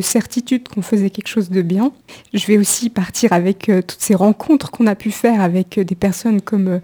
certitude 0.02 0.68
qu'on 0.68 0.82
faisait 0.82 1.08
quelque 1.08 1.28
chose 1.28 1.48
de 1.48 1.62
bien. 1.62 1.92
Je 2.34 2.46
vais 2.46 2.58
aussi 2.58 2.90
partir 2.90 3.32
avec 3.32 3.70
euh, 3.70 3.80
toutes 3.80 4.00
ces 4.00 4.14
rencontres 4.14 4.70
qu'on 4.70 4.86
a 4.86 4.96
pu 4.96 5.10
faire 5.10 5.40
avec 5.40 5.78
euh, 5.78 5.84
des 5.84 5.94
personnes 5.94 6.42
comme 6.42 6.68
euh, 6.68 6.78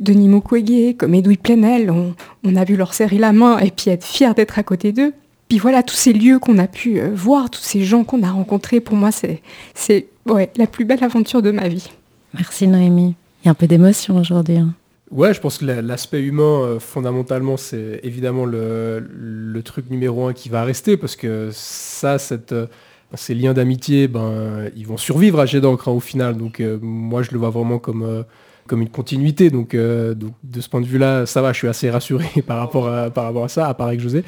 Denis 0.00 0.28
Mukwege, 0.28 0.96
comme 0.98 1.14
Edoui 1.14 1.38
Plenel. 1.38 1.90
On, 1.90 2.56
a 2.56 2.64
vu 2.64 2.76
leur 2.76 2.92
serrer 2.92 3.18
la 3.18 3.32
main 3.32 3.58
et 3.58 3.70
puis 3.70 3.90
être 3.90 4.04
fiers 4.04 4.34
d'être 4.34 4.58
à 4.58 4.62
côté 4.62 4.92
d'eux. 4.92 5.14
Puis 5.54 5.60
voilà, 5.60 5.84
tous 5.84 5.94
ces 5.94 6.12
lieux 6.12 6.40
qu'on 6.40 6.58
a 6.58 6.66
pu 6.66 7.00
voir, 7.14 7.48
tous 7.48 7.60
ces 7.60 7.84
gens 7.84 8.02
qu'on 8.02 8.24
a 8.24 8.30
rencontrés, 8.32 8.80
pour 8.80 8.96
moi, 8.96 9.10
c'est 9.12 10.08
ouais, 10.26 10.50
la 10.56 10.66
plus 10.66 10.84
belle 10.84 11.04
aventure 11.04 11.42
de 11.42 11.52
ma 11.52 11.68
vie. 11.68 11.92
Merci 12.34 12.66
Noémie. 12.66 13.14
Il 13.40 13.46
y 13.46 13.48
a 13.48 13.52
un 13.52 13.54
peu 13.54 13.68
d'émotion 13.68 14.16
aujourd'hui. 14.16 14.56
Hein. 14.56 14.74
Ouais, 15.12 15.32
je 15.32 15.40
pense 15.40 15.58
que 15.58 15.64
l'aspect 15.64 16.20
humain, 16.22 16.42
euh, 16.42 16.80
fondamentalement, 16.80 17.56
c'est 17.56 18.00
évidemment 18.02 18.46
le, 18.46 19.60
truc 19.64 19.90
numéro 19.90 20.26
un 20.26 20.32
qui 20.32 20.48
va 20.48 20.64
rester, 20.64 20.96
parce 20.96 21.14
que 21.14 21.50
ça, 21.52 22.18
cette, 22.18 22.50
euh, 22.50 22.66
ces 23.14 23.36
liens 23.36 23.54
d'amitié, 23.54 24.08
ben, 24.08 24.68
ils 24.74 24.88
vont 24.88 24.96
survivre 24.96 25.38
à 25.38 25.46
Jet 25.46 25.60
d'encre 25.60 25.86
hein, 25.86 25.92
au 25.92 26.00
final. 26.00 26.36
Donc 26.36 26.58
euh, 26.58 26.80
moi, 26.82 27.22
je 27.22 27.30
le 27.30 27.38
vois 27.38 27.50
vraiment 27.50 27.78
comme 27.78 28.24
comme 28.66 28.82
une 28.82 28.88
continuité. 28.88 29.50
Euh, 29.74 30.14
donc, 30.14 30.32
de 30.42 30.60
ce 30.60 30.68
point 30.68 30.80
de 30.80 30.86
vue-là, 30.86 31.26
ça 31.26 31.42
va, 31.42 31.52
je 31.52 31.58
suis 31.58 31.68
assez 31.68 31.90
rassuré 31.90 32.26
par 32.46 32.58
rapport 32.58 32.88
à, 32.88 33.10
par 33.10 33.24
rapport 33.24 33.44
à 33.44 33.48
ça, 33.48 33.68
à 33.68 33.74
part 33.74 33.88
avec 33.88 34.00
José. 34.00 34.24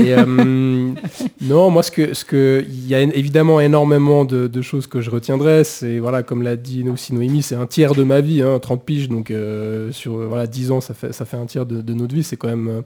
Euh, 0.00 0.92
non, 1.40 1.70
moi, 1.70 1.82
ce 1.82 1.90
que, 1.90 2.14
ce 2.14 2.24
que, 2.24 2.64
il 2.68 2.86
y 2.86 2.94
a 2.94 3.00
évidemment 3.00 3.60
énormément 3.60 4.24
de, 4.24 4.62
choses 4.62 4.86
que 4.86 5.00
je 5.00 5.10
retiendrai. 5.10 5.64
C'est, 5.64 5.98
voilà, 5.98 6.22
comme 6.22 6.42
l'a 6.42 6.56
dit 6.56 6.88
aussi 6.88 7.12
Noémie, 7.14 7.42
c'est 7.42 7.56
un 7.56 7.66
tiers 7.66 7.94
de 7.94 8.04
ma 8.04 8.20
vie, 8.20 8.40
30 8.40 8.70
hein, 8.70 8.82
piges. 8.84 9.08
Donc, 9.08 9.30
euh, 9.30 9.90
sur 9.90 10.12
voilà, 10.28 10.46
10 10.46 10.70
ans, 10.70 10.80
ça 10.80 10.94
fait, 10.94 11.12
ça 11.12 11.24
fait 11.24 11.36
un 11.36 11.46
tiers 11.46 11.66
de, 11.66 11.92
notre 11.92 12.14
vie. 12.14 12.22
C'est 12.22 12.36
quand 12.36 12.48
même, 12.48 12.82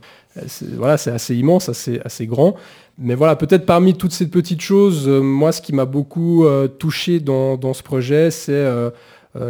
voilà, 0.76 0.97
c'est 0.97 1.11
assez 1.11 1.37
immense, 1.37 1.69
assez, 1.69 2.00
assez 2.05 2.26
grand. 2.26 2.57
Mais 2.99 3.15
voilà, 3.15 3.37
peut-être 3.37 3.67
parmi 3.67 3.93
toutes 3.93 4.12
ces 4.12 4.29
petites 4.29 4.62
choses, 4.62 5.07
moi, 5.07 5.53
ce 5.53 5.61
qui 5.61 5.75
m'a 5.75 5.85
beaucoup 5.85 6.47
touché 6.79 7.21
dans, 7.21 7.59
dans, 7.59 7.75
ce 7.75 7.83
projet, 7.83 8.31
c'est 8.31 8.53
euh, 8.53 8.91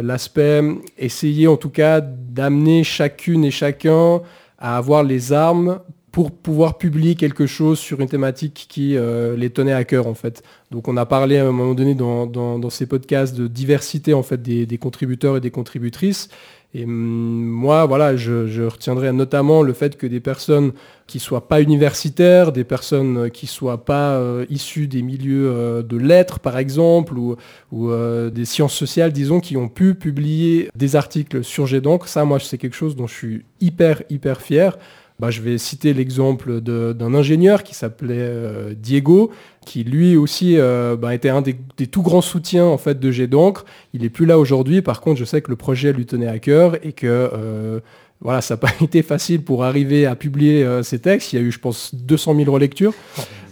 l'aspect, 0.01 0.61
essayer 0.97 1.47
en 1.47 1.57
tout 1.57 1.69
cas 1.69 2.01
d'amener 2.01 2.83
chacune 2.83 3.45
et 3.45 3.51
chacun 3.51 4.21
à 4.57 4.77
avoir 4.77 5.03
les 5.03 5.33
armes 5.33 5.79
pour 6.11 6.31
pouvoir 6.31 6.79
publier 6.79 7.13
quelque 7.13 7.45
chose 7.45 7.77
sur 7.77 8.01
une 8.01 8.07
thématique 8.09 8.65
qui 8.69 8.97
euh, 8.97 9.35
les 9.35 9.51
tenait 9.51 9.73
à 9.73 9.83
cœur 9.83 10.07
en 10.07 10.15
fait. 10.15 10.41
Donc 10.71 10.87
on 10.87 10.97
a 10.97 11.05
parlé 11.05 11.37
à 11.37 11.47
un 11.47 11.51
moment 11.51 11.75
donné 11.75 11.93
dans, 11.93 12.69
ces 12.71 12.87
podcasts 12.87 13.35
de 13.35 13.45
diversité 13.47 14.15
en 14.15 14.23
fait 14.23 14.41
des 14.41 14.77
contributeurs 14.79 15.37
et 15.37 15.41
des 15.41 15.51
contributrices. 15.51 16.29
Et 16.73 16.83
hum, 16.83 16.91
moi, 16.91 17.85
voilà, 17.85 18.15
je, 18.15 18.63
retiendrai 18.63 19.11
notamment 19.13 19.61
le 19.61 19.73
fait 19.73 19.97
que 19.97 20.05
des 20.05 20.19
personnes 20.19 20.73
qui 21.07 21.19
soient 21.19 21.47
pas 21.47 21.61
universitaires, 21.61 22.51
des 22.51 22.65
personnes 22.65 23.31
qui 23.31 23.45
ne 23.45 23.49
soient 23.49 23.85
pas 23.85 24.15
euh, 24.15 24.45
issues 24.49 24.87
des 24.87 25.01
milieux 25.01 25.49
euh, 25.49 25.81
de 25.81 25.97
lettres, 25.97 26.39
par 26.39 26.57
exemple, 26.57 27.17
ou, 27.17 27.37
euh, 27.73 28.29
des 28.29 28.45
sciences 28.45 28.73
sociales, 28.73 29.13
disons, 29.13 29.39
qui 29.39 29.55
ont 29.55 29.69
pu 29.69 29.95
publier 29.95 30.69
des 30.75 30.95
articles 30.95 31.43
sur 31.43 31.65
GEDONC. 31.65 32.07
Ça, 32.07 32.25
moi, 32.25 32.39
c'est 32.39 32.57
quelque 32.57 32.75
chose 32.75 32.95
dont 32.95 33.07
je 33.07 33.13
suis 33.13 33.45
hyper, 33.61 34.03
hyper 34.09 34.41
fier. 34.41 34.77
Bah, 35.19 35.31
je 35.31 35.41
vais 35.41 35.57
citer 35.57 35.93
l'exemple 35.93 36.61
d'un 36.61 37.13
ingénieur 37.15 37.63
qui 37.63 37.73
s'appelait 37.73 38.75
Diego, 38.75 39.31
qui 39.67 39.83
lui 39.83 40.15
aussi 40.15 40.57
euh, 40.57 40.95
bah, 40.95 41.13
était 41.13 41.29
un 41.29 41.41
des, 41.41 41.55
tout 41.91 42.01
grands 42.01 42.21
soutiens 42.21 42.65
en 42.65 42.77
fait 42.77 42.99
de 42.99 43.11
Jet 43.11 43.27
d'encre. 43.27 43.65
Il 43.93 44.03
est 44.05 44.09
plus 44.09 44.25
là 44.25 44.39
aujourd'hui. 44.39 44.81
Par 44.81 45.01
contre, 45.01 45.19
je 45.19 45.25
sais 45.25 45.41
que 45.41 45.51
le 45.51 45.57
projet 45.57 45.93
lui 45.93 46.05
tenait 46.05 46.27
à 46.27 46.39
cœur 46.39 46.83
et 46.83 46.93
que 46.93 47.05
euh, 47.05 47.79
voilà, 48.21 48.41
ça 48.41 48.55
n'a 48.55 48.59
pas 48.59 48.71
été 48.81 49.03
facile 49.03 49.43
pour 49.43 49.65
arriver 49.65 50.05
à 50.05 50.15
publier 50.15 50.63
euh, 50.63 50.81
ces 50.81 50.99
textes. 50.99 51.33
Il 51.33 51.35
y 51.35 51.39
a 51.39 51.41
eu, 51.41 51.51
je 51.51 51.59
pense, 51.59 51.93
200 51.93 52.35
000 52.35 52.51
relectures. 52.51 52.93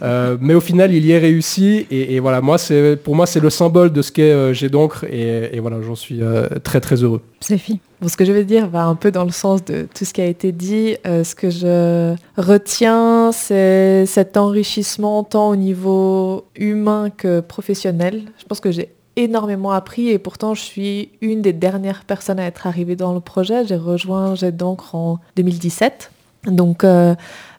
Mais 0.02 0.54
au 0.54 0.62
final, 0.62 0.94
il 0.94 1.06
y 1.06 1.12
est 1.12 1.20
réussi. 1.20 1.88
Et, 1.92 2.20
voilà, 2.20 2.42
moi, 2.42 2.58
pour 3.04 3.16
moi, 3.16 3.26
c'est 3.26 3.40
le 3.40 3.50
symbole 3.50 3.92
de 3.92 4.02
ce 4.02 4.12
qu'est 4.12 4.54
Jet 4.54 4.70
d'encre. 4.70 5.06
Et, 5.12 5.60
voilà, 5.60 5.82
j'en 5.82 5.96
suis 5.96 6.22
très, 6.64 6.82
très 6.82 7.04
heureux. 7.04 7.22
Ce 8.08 8.18
que 8.18 8.26
je 8.26 8.32
vais 8.32 8.44
dire 8.44 8.68
va 8.68 8.86
un 8.86 8.96
peu 8.96 9.12
dans 9.12 9.24
le 9.24 9.32
sens 9.32 9.64
de 9.66 9.88
tout 9.94 10.06
ce 10.06 10.14
qui 10.14 10.22
a 10.22 10.26
été 10.26 10.52
dit. 10.52 10.96
Euh, 11.06 11.24
ce 11.24 11.34
que 11.34 11.50
je 11.50 12.16
retiens, 12.38 13.32
c'est 13.32 14.06
cet 14.06 14.38
enrichissement 14.38 15.24
tant 15.24 15.50
au 15.50 15.56
niveau 15.56 16.46
humain 16.56 17.10
que 17.10 17.40
professionnel. 17.40 18.24
Je 18.38 18.46
pense 18.46 18.60
que 18.60 18.72
j'ai 18.72 18.90
énormément 19.16 19.72
appris 19.72 20.10
et 20.10 20.20
pourtant 20.20 20.54
je 20.54 20.62
suis 20.62 21.10
une 21.22 21.42
des 21.42 21.54
dernières 21.54 22.04
personnes 22.04 22.40
à 22.40 22.46
être 22.46 22.68
arrivée 22.68 22.96
dans 22.96 23.14
le 23.14 23.22
projet. 23.22 23.66
J'ai 23.66 23.78
rejoint 23.78 24.36
Jet 24.36 24.52
d'encre 24.56 24.94
en 24.94 25.20
2017. 25.38 26.12
Donc 26.48 26.84
euh, 26.84 27.16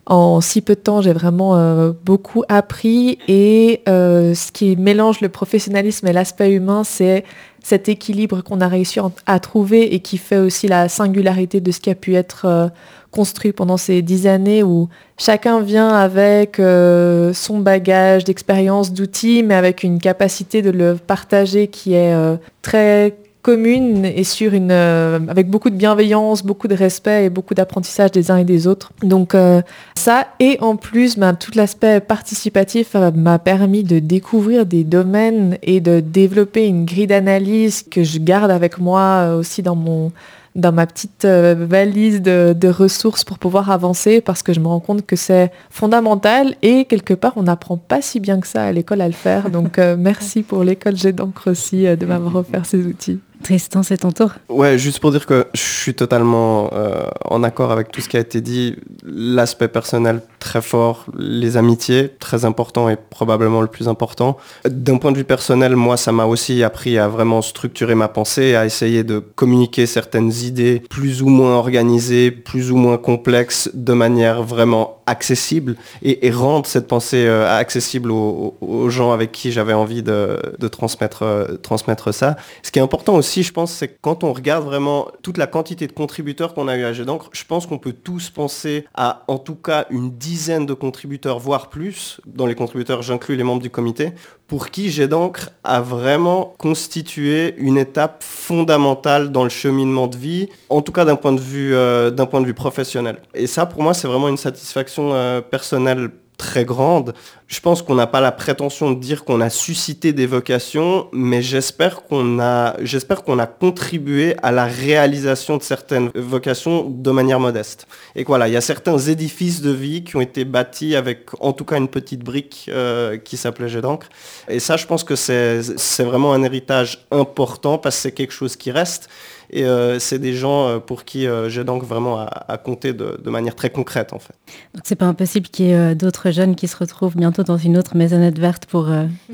en 0.07 0.41
si 0.41 0.63
peu 0.63 0.75
de 0.75 0.81
temps, 0.81 1.01
j'ai 1.03 1.13
vraiment 1.13 1.57
euh, 1.57 1.93
beaucoup 2.05 2.45
appris 2.49 3.19
et 3.29 3.83
ce 3.87 4.53
qui 4.53 4.77
mélange 4.77 5.21
le 5.21 5.29
professionnalisme 5.29 6.07
et 6.07 6.13
l'aspect 6.13 6.53
humain, 6.53 6.85
c'est 6.85 7.25
cet 7.67 7.89
équilibre 7.89 8.43
qu'on 8.43 8.61
a 8.61 8.69
réussi 8.69 9.01
à 9.27 9.41
trouver 9.41 9.93
et 9.93 9.99
qui 9.99 10.19
fait 10.19 10.39
aussi 10.39 10.69
la 10.69 10.89
singularité 10.89 11.61
de 11.61 11.73
ce 11.73 11.81
qui 11.81 11.91
a 11.91 11.97
pu 11.97 12.15
être 12.15 12.45
euh, 12.45 12.69
construit 13.11 13.51
pendant 13.51 13.77
ces 13.77 14.03
dix 14.03 14.29
années 14.29 14.63
où 14.63 14.89
chacun 15.19 15.61
vient 15.61 15.89
avec 15.89 16.61
euh, 16.61 17.33
son 17.33 17.59
bagage 17.59 18.23
d'expérience, 18.23 18.93
d'outils, 18.93 19.43
mais 19.43 19.57
avec 19.57 19.83
une 19.83 19.99
capacité 19.99 20.63
de 20.63 20.71
le 20.71 20.95
partager 20.95 21.67
qui 21.67 21.95
est 21.95 22.15
euh, 22.15 22.37
très 22.63 23.17
commune 23.47 24.05
et 24.05 24.25
sur 24.25 24.55
une, 24.55 24.73
euh, 24.73 25.21
avec 25.29 25.49
beaucoup 25.49 25.71
de 25.71 25.77
bienveillance, 25.77 26.43
beaucoup 26.43 26.67
de 26.67 26.75
respect 26.75 27.27
et 27.27 27.31
beaucoup 27.31 27.55
d'apprentissage 27.55 28.11
des 28.11 28.33
uns 28.33 28.39
et 28.39 28.45
des 28.45 28.67
autres. 28.67 28.91
Donc 29.05 29.37
euh, 29.37 29.63
ça, 29.95 30.27
et 30.41 30.59
en 30.61 30.75
plus, 30.75 31.17
ben, 31.17 31.33
tout 31.33 31.53
l'aspect 31.55 32.01
participatif 32.01 32.97
euh, 32.97 33.13
m'a 33.13 33.39
permis 33.39 33.85
de 33.85 34.01
découvrir 34.01 34.67
des 34.67 34.83
domaines 34.83 35.59
et 35.63 35.79
de 35.81 36.01
développer 36.01 36.67
une 36.67 36.87
grille 36.87 37.07
d'analyse 37.07 37.85
que 37.89 38.03
je 38.03 38.19
garde 38.19 38.51
avec 38.51 38.79
moi 38.81 39.37
aussi 39.39 39.63
dans 39.63 39.77
mon 39.77 40.11
dans 40.57 40.73
ma 40.73 40.87
petite 40.87 41.27
valise 41.27 42.23
de, 42.23 42.57
de, 42.59 42.69
ressources 42.69 43.25
pour 43.25 43.39
pouvoir 43.39 43.71
avancer 43.71 44.23
parce 44.23 44.43
que 44.43 44.55
je 44.55 44.61
me 44.61 44.69
rends 44.69 44.81
compte 44.81 45.05
que 45.05 45.15
c'est 45.15 45.53
fondamental 45.69 46.55
et 46.63 46.87
quelque 46.87 47.13
part 47.13 47.35
on 47.37 47.43
n'apprend 47.43 47.77
pas 47.77 48.01
si 48.01 48.21
bien 48.21 48.41
que 48.41 48.47
ça 48.47 48.65
à 48.65 48.73
l'école 48.73 49.03
à 49.03 49.07
le 49.07 49.13
faire. 49.13 49.51
Donc 49.51 49.79
merci 49.99 50.43
pour 50.43 50.65
l'école 50.65 50.97
J'ai 50.97 51.13
d'encre 51.13 51.51
aussi 51.51 51.85
de 51.85 52.07
m'avoir 52.07 52.37
offert 52.37 52.65
ces 52.65 52.87
outils. 52.87 53.21
Tristan, 53.43 53.83
c'est 53.83 53.99
ton 53.99 54.13
tour. 54.13 54.33
Ouais, 54.49 54.79
juste 54.79 55.01
pour 55.01 55.13
dire 55.13 55.27
que 55.27 55.47
je 55.55 55.61
suis 55.61 55.95
totalement 55.95 56.71
euh, 56.73 57.07
en 57.25 57.43
accord 57.43 57.71
avec 57.71 57.93
tout 57.93 58.01
ce 58.01 58.09
qui 58.09 58.17
a 58.17 58.21
été 58.21 58.41
dit. 58.41 58.77
L'aspect 59.05 59.69
personnel 59.69 60.23
très 60.39 60.63
fort, 60.63 61.07
les 61.17 61.57
amitiés 61.57 62.11
très 62.19 62.45
important 62.45 62.89
et 62.89 62.97
probablement 62.97 63.61
le 63.61 63.67
plus 63.67 63.89
important. 63.89 64.37
D'un 64.65 64.99
point 64.99 65.13
de 65.13 65.19
vue 65.19 65.25
personnel, 65.25 65.77
moi, 65.77 65.97
ça 65.97 66.13
m'a 66.13 66.25
aussi 66.25 66.63
appris 66.63 66.99
à 66.99 67.09
vraiment 67.09 67.43
structurer 67.43 67.95
ma 67.95 68.09
pensée, 68.09 68.55
à 68.55 68.65
essayer 68.67 69.05
de 69.05 69.19
communiquer 69.19 69.87
certaines 69.87 70.33
idées 70.33 70.83
plus 70.91 71.23
ou 71.23 71.29
moins 71.29 71.55
organisées, 71.57 72.31
plus 72.31 72.71
ou 72.71 72.77
moins 72.77 72.99
complexes, 72.99 73.71
de 73.75 73.93
manière 73.93 74.43
vraiment 74.43 74.97
accessible 75.07 75.77
et, 76.03 76.31
rendre 76.31 76.67
cette 76.67 76.89
pensée 76.89 77.27
euh, 77.27 77.49
accessible 77.49 78.11
aux, 78.11 78.91
gens 78.91 79.13
avec 79.13 79.31
qui 79.33 79.53
j'avais 79.53 79.73
envie 79.73 80.03
de, 80.03 80.13
euh, 80.13 81.57
transmettre 81.59 82.13
ça. 82.13 82.37
Ce 82.63 82.71
qui 82.71 82.79
est 82.79 82.83
important 82.83 83.15
aussi, 83.15 83.26
je 83.43 83.53
pense, 83.53 83.73
c'est 83.73 83.89
que 83.89 83.99
quand 84.01 84.25
on 84.25 84.33
regarde 84.33 84.65
vraiment 84.65 85.09
toute 85.23 85.39
la 85.39 85.47
quantité 85.47 85.87
de 85.87 85.93
contributeurs 85.93 86.55
qu'on 86.55 86.69
a 86.69 86.77
eu 86.77 86.85
à 86.85 86.93
Jet 86.93 87.05
d'encre, 87.05 87.29
je 87.33 87.45
pense 87.45 87.67
qu'on 87.67 87.79
peut 87.79 87.93
tous 87.93 88.31
penser 88.31 88.87
à 88.95 89.25
en 89.29 89.39
tout 89.39 89.55
cas 89.55 89.87
une 89.91 90.11
dizaine 90.11 90.67
de 90.67 90.75
contributeurs, 90.75 91.39
voire 91.39 91.69
plus. 91.69 92.21
Dans 92.27 92.47
les 92.47 92.55
contributeurs, 92.55 93.03
j'inclus 93.03 93.37
les 93.37 93.43
membres 93.43 93.63
du 93.63 93.71
comité, 93.71 94.13
pour 94.47 94.71
qui 94.71 94.91
Jet 94.91 95.09
d'encre 95.09 95.51
a 95.65 95.81
vraiment 95.81 96.55
constitué 96.59 97.55
une 97.59 97.79
étape 97.79 98.23
fondamentale 98.23 99.33
dans 99.33 99.45
le 99.45 99.51
cheminement 99.51 100.07
de 100.07 100.17
vie, 100.17 100.49
en 100.69 100.83
tout 100.83 100.93
cas 100.93 101.05
d'un 101.05 101.17
point 101.17 101.33
de 101.33 101.41
vue, 101.41 101.75
euh, 101.75 102.11
point 102.11 102.41
de 102.41 102.47
vue 102.47 102.55
professionnel. 102.55 103.19
Et 103.35 103.47
ça, 103.47 103.67
pour 103.67 103.83
moi, 103.83 103.95
c'est 103.95 104.09
vraiment 104.09 104.29
une 104.29 104.37
satisfaction 104.37 105.13
euh, 105.13 105.41
personnelle 105.41 106.11
très 106.37 106.65
grande. 106.65 107.15
Je 107.49 107.61
pense 107.61 107.81
qu'on 107.81 107.95
n'a 107.95 108.09
pas 108.09 108.21
la 108.21 108.33
prétention 108.33 108.91
de 108.91 108.99
dire 108.99 109.25
qu'on 109.25 109.41
a 109.41 109.51
suscité 109.51 110.13
des 110.13 110.27
vocations, 110.27 111.07
mais 111.13 111.43
j'espère 111.43 112.03
qu'on 112.03 112.41
a, 112.41 112.75
j'espère 112.83 113.23
qu'on 113.23 113.39
a 113.39 113.47
contribué 113.47 114.35
à 114.43 114.51
la 114.51 114.65
réalisation 114.65 115.57
de 115.57 115.63
certaines 115.63 116.11
vocations 116.17 116.91
de 116.91 117.11
manière 117.13 117.39
modeste. 117.39 117.87
Et 118.17 118.25
voilà, 118.25 118.49
il 118.49 118.55
y 118.55 118.57
a 118.57 118.61
certains 118.61 118.99
édifices 118.99 119.61
de 119.61 119.71
vie 119.71 120.03
qui 120.03 120.17
ont 120.17 120.21
été 120.21 120.45
bâtis 120.45 120.97
avec 120.97 121.29
en 121.39 121.53
tout 121.53 121.65
cas 121.65 121.77
une 121.77 121.87
petite 121.87 122.25
brique 122.25 122.69
euh, 122.69 123.17
qui 123.17 123.37
s'appelait 123.37 123.69
Jet 123.69 123.81
d'encre. 123.81 124.09
Et 124.49 124.59
ça, 124.59 124.77
je 124.77 124.87
pense 124.87 125.05
que 125.05 125.15
c'est, 125.15 125.61
vraiment 126.01 126.33
un 126.33 126.43
héritage 126.43 127.07
important 127.13 127.79
parce 127.79 127.95
que 127.95 128.03
c'est 128.03 128.13
quelque 128.13 128.33
chose 128.33 128.57
qui 128.57 128.73
reste. 128.73 129.09
Et 129.51 129.65
euh, 129.65 129.99
c'est 129.99 130.19
des 130.19 130.35
gens 130.35 130.69
euh, 130.69 130.79
pour 130.79 131.05
qui 131.05 131.27
euh, 131.27 131.49
j'ai 131.49 131.65
donc 131.65 131.85
vraiment 131.85 132.19
à, 132.19 132.59
compter 132.59 132.93
de, 132.93 133.31
manière 133.31 133.55
très 133.55 133.71
concrète 133.71 134.13
en 134.13 134.19
fait. 134.19 134.35
Donc 134.75 134.83
c'est 134.85 134.97
pas 134.97 135.07
impossible 135.07 135.49
qu'il 135.49 135.67
y 135.67 135.73
ait 135.73 135.95
d'autres 135.95 136.31
jeunes 136.31 136.57
qui 136.57 136.69
se 136.69 136.77
retrouvent 136.77 137.17
bientôt 137.17 137.36
dans 137.43 137.57
une 137.57 137.77
autre 137.77 137.97
maisonnette 137.97 138.39
verte 138.39 138.67
pour 138.67 138.89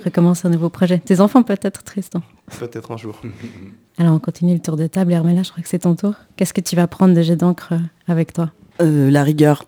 recommencer 0.04 0.48
un 0.48 0.50
nouveau 0.50 0.68
projet. 0.68 0.98
Tes 0.98 1.20
enfants 1.20 1.42
peut-être 1.42 1.82
Tristan? 1.82 2.22
Peut-être 2.58 2.90
un 2.92 2.96
jour. 2.96 3.20
Alors 3.98 4.14
on 4.14 4.18
continue 4.18 4.54
le 4.54 4.60
tour 4.60 4.76
de 4.76 4.86
table. 4.86 5.12
Hermela, 5.12 5.42
je 5.42 5.50
crois 5.50 5.62
que 5.62 5.68
c'est 5.68 5.80
ton 5.80 5.94
tour. 5.94 6.14
Qu'est-ce 6.36 6.54
que 6.54 6.60
tu 6.60 6.76
vas 6.76 6.86
prendre 6.86 7.14
de 7.14 7.22
jet 7.22 7.36
d'encre 7.36 7.74
avec 8.08 8.32
toi? 8.32 8.50
La 8.80 9.22
rigueur. 9.22 9.64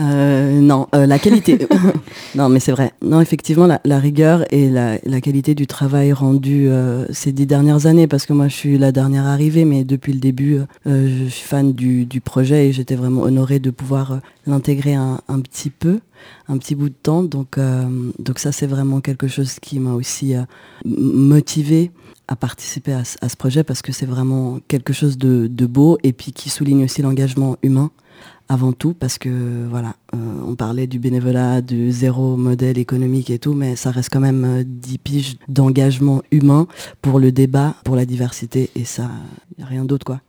Euh, 0.00 0.60
non, 0.60 0.88
euh, 0.94 1.06
la 1.06 1.18
qualité. 1.18 1.58
non, 2.34 2.48
mais 2.48 2.60
c'est 2.60 2.72
vrai. 2.72 2.92
Non, 3.02 3.20
effectivement, 3.20 3.66
la, 3.84 3.98
rigueur 3.98 4.44
et 4.52 4.70
la, 4.70 5.20
qualité 5.20 5.54
du 5.54 5.66
travail 5.66 6.12
rendu 6.12 6.68
euh, 6.68 7.06
ces 7.10 7.32
dix 7.32 7.46
dernières 7.46 7.86
années, 7.86 8.06
parce 8.06 8.24
que 8.24 8.32
moi, 8.32 8.48
je 8.48 8.54
suis 8.54 8.78
la 8.78 8.92
dernière 8.92 9.26
arrivée, 9.26 9.64
mais 9.64 9.84
depuis 9.84 10.12
le 10.12 10.20
début, 10.20 10.60
je 10.86 11.26
suis 11.28 11.46
fan 11.46 11.72
du, 11.72 12.06
projet 12.24 12.68
et 12.68 12.72
j'étais 12.72 12.94
vraiment 12.94 13.22
honorée 13.22 13.58
de 13.58 13.70
pouvoir 13.70 14.20
l'intégrer 14.46 14.94
un, 14.94 15.18
petit 15.42 15.70
peu, 15.70 16.00
un 16.48 16.58
petit 16.58 16.74
bout 16.74 16.88
de 16.88 16.94
temps. 16.94 17.22
Donc, 17.22 17.58
donc 18.18 18.38
ça, 18.38 18.52
c'est 18.52 18.66
vraiment 18.66 19.00
quelque 19.00 19.28
chose 19.28 19.58
qui 19.60 19.80
m'a 19.80 19.92
aussi 19.94 20.34
motivée 20.84 21.90
à 22.28 22.36
participer 22.36 22.92
à, 22.92 23.04
ce 23.04 23.36
projet 23.36 23.64
parce 23.64 23.82
que 23.82 23.92
c'est 23.92 24.06
vraiment 24.06 24.60
quelque 24.68 24.92
chose 24.92 25.18
de 25.18 25.66
beau 25.66 25.98
et 26.02 26.12
puis 26.12 26.32
qui 26.32 26.48
souligne 26.48 26.84
aussi 26.84 27.02
l'engagement 27.02 27.56
humain 27.62 27.90
avant 28.50 28.72
tout 28.72 28.94
parce 28.94 29.16
que 29.16 29.64
voilà, 29.68 29.94
euh, 30.12 30.18
on 30.44 30.56
parlait 30.56 30.88
du 30.88 30.98
bénévolat, 30.98 31.60
du 31.60 31.92
zéro 31.92 32.36
modèle 32.36 32.78
économique 32.78 33.30
et 33.30 33.38
tout, 33.38 33.54
mais 33.54 33.76
ça 33.76 33.92
reste 33.92 34.10
quand 34.12 34.18
même 34.18 34.64
10 34.64 34.94
euh, 34.94 34.98
piges 35.02 35.36
d'engagement 35.46 36.22
humain 36.32 36.66
pour 37.00 37.20
le 37.20 37.30
débat, 37.30 37.76
pour 37.84 37.94
la 37.94 38.04
diversité 38.04 38.68
et 38.74 38.84
ça, 38.84 39.08
il 39.56 39.58
n'y 39.58 39.64
a 39.64 39.66
rien 39.68 39.84
d'autre 39.84 40.04
quoi. 40.04 40.20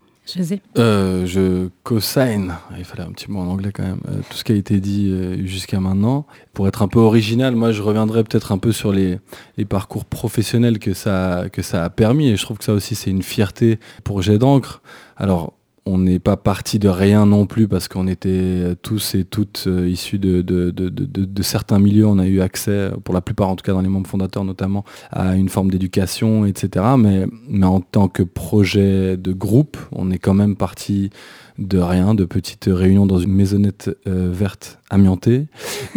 Euh, 0.78 1.26
je 1.26 1.70
co-sign, 1.84 2.54
il 2.78 2.86
fallait 2.86 3.04
un 3.04 3.12
petit 3.12 3.30
mot 3.30 3.40
en 3.40 3.48
anglais 3.48 3.72
quand 3.74 3.84
même, 3.84 4.00
tout 4.30 4.38
ce 4.38 4.44
qui 4.44 4.52
a 4.52 4.56
été 4.56 4.80
dit 4.80 5.12
jusqu'à 5.46 5.80
maintenant. 5.80 6.28
Pour 6.54 6.68
être 6.68 6.84
un 6.84 6.88
peu 6.88 7.00
original, 7.00 7.56
moi 7.56 7.72
je 7.72 7.82
reviendrai 7.82 8.24
peut-être 8.24 8.52
un 8.52 8.60
peu 8.60 8.72
sur 8.72 8.94
les, 8.94 9.18
les, 9.58 9.66
parcours 9.66 10.06
professionnels 10.06 10.78
que 10.78 10.94
ça, 10.94 11.46
que 11.52 11.64
ça 11.64 11.84
a 11.84 11.90
permis 11.90 12.30
et 12.30 12.38
je 12.38 12.44
trouve 12.44 12.60
que 12.60 12.64
ça 12.64 12.74
aussi 12.74 12.94
c'est 12.94 13.10
une 13.10 13.24
fierté 13.24 13.80
pour 14.04 14.22
Jet 14.22 14.38
d'encre. 14.38 14.84
Alors 15.18 15.54
on 15.86 15.98
n'est 15.98 16.20
pas 16.20 16.38
parti 16.38 16.78
de 16.78 16.88
rien 16.90 17.26
non 17.26 17.46
plus 17.46 17.68
parce 17.68 17.88
qu'on 17.88 18.08
était 18.08 18.76
tous 18.84 19.16
et 19.16 19.24
toutes 19.24 19.64
euh, 19.66 19.90
issus 19.90 20.20
de, 20.20 21.42
certains 21.42 21.80
milieux. 21.80 22.06
On 22.06 22.20
a 22.20 22.28
eu 22.28 22.42
accès, 22.42 22.92
pour 23.04 23.14
la 23.14 23.22
plupart 23.22 23.50
en 23.50 23.56
tout 23.56 23.64
cas 23.64 23.74
dans 23.74 23.82
les 23.82 23.90
membres 23.90 24.08
fondateurs 24.08 24.44
notamment, 24.44 24.86
à 25.12 25.36
une 25.36 25.50
forme 25.50 25.72
d'éducation, 25.72 26.46
etc. 26.46 26.86
Mais, 26.98 27.26
mais 27.50 27.66
en 27.66 27.82
tant 27.82 28.08
que 28.08 28.24
projet 28.24 29.18
de 29.18 29.34
groupe, 29.34 29.78
on 29.92 30.12
est 30.12 30.20
quand 30.20 30.36
même 30.36 30.56
parti 30.56 31.10
de 31.58 31.80
rien, 31.80 32.16
de 32.16 32.26
petites 32.26 32.70
réunions 32.72 33.06
dans 33.06 33.20
une 33.20 33.34
maisonnette 33.34 33.90
euh, 34.08 34.30
verte 34.32 34.81
amiantée. 34.92 35.48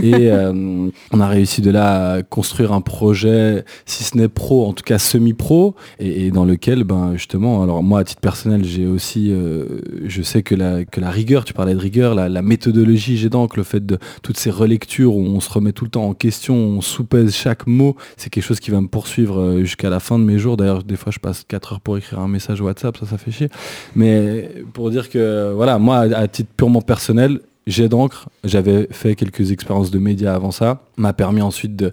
Et 0.03 0.15
euh, 0.31 0.89
on 1.13 1.21
a 1.21 1.29
réussi 1.29 1.61
de 1.61 1.71
là 1.71 2.13
à 2.13 2.23
construire 2.23 2.73
un 2.73 2.81
projet, 2.81 3.65
si 3.85 4.05
ce 4.05 4.17
n'est 4.17 4.29
pro, 4.29 4.67
en 4.67 4.73
tout 4.73 4.85
cas 4.85 4.99
semi-pro, 4.99 5.75
et, 5.99 6.31
dans 6.31 6.45
lequel, 6.45 6.85
ben, 6.85 7.13
justement, 7.15 7.63
alors 7.63 7.83
moi 7.83 8.01
à 8.01 8.05
titre 8.05 8.21
personnel, 8.21 8.65
j'ai 8.65 8.87
aussi, 8.87 9.31
euh, 9.31 9.81
je 10.07 10.23
sais 10.23 10.43
que 10.43 10.55
la, 10.55 10.85
que 10.85 11.01
la 11.01 11.11
rigueur, 11.11 11.45
tu 11.45 11.53
parlais 11.53 11.75
de 11.75 11.79
rigueur, 11.79 12.15
la, 12.15 12.43
méthodologie 12.45 13.17
j'ai 13.17 13.31
donc 13.31 13.57
le 13.57 13.63
fait 13.63 13.85
de 13.85 13.99
toutes 14.23 14.37
ces 14.37 14.51
relectures 14.51 15.17
où 15.17 15.21
on 15.21 15.41
se 15.41 15.51
remet 15.51 15.73
tout 15.73 15.85
le 15.85 15.91
temps 15.91 16.05
en 16.05 16.15
question, 16.15 16.55
on 16.55 16.81
soupèse 16.81 17.35
chaque 17.35 17.67
mot, 17.67 17.97
c'est 18.17 18.31
quelque 18.31 18.45
chose 18.45 18.61
qui 18.61 18.71
va 18.71 18.81
me 18.81 18.87
poursuivre 18.87 19.61
jusqu'à 19.61 19.91
la 19.91 19.99
fin 19.99 20.19
de 20.19 20.25
mes 20.25 20.39
jours. 20.39 20.57
D'ailleurs, 20.57 20.85
des 20.85 20.97
fois, 20.97 21.11
je 21.11 21.19
passe 21.19 21.45
4 21.49 21.73
heures 21.73 21.81
pour 21.81 21.97
écrire 21.97 22.21
un 22.21 22.29
message 22.29 22.61
WhatsApp, 22.61 22.97
ça, 22.99 23.07
ça 23.07 23.19
fait 23.19 23.31
chier. 23.31 23.49
Mais 23.97 24.51
pour 24.73 24.91
dire 24.91 25.09
que 25.09 25.53
voilà, 25.55 25.79
moi, 25.79 26.01
à 26.01 26.29
titre 26.29 26.51
purement 26.57 26.83
personnel, 26.83 27.41
j'ai 27.67 27.89
d'encre, 27.89 28.29
j'avais 28.45 28.87
fait 28.91 29.15
quelques 29.15 29.51
expériences 29.51 29.91
de 29.91 29.99
médias 29.99 30.35
avant 30.35 30.51
ça, 30.51 30.83
m'a 30.97 31.13
permis 31.13 31.41
ensuite 31.41 31.85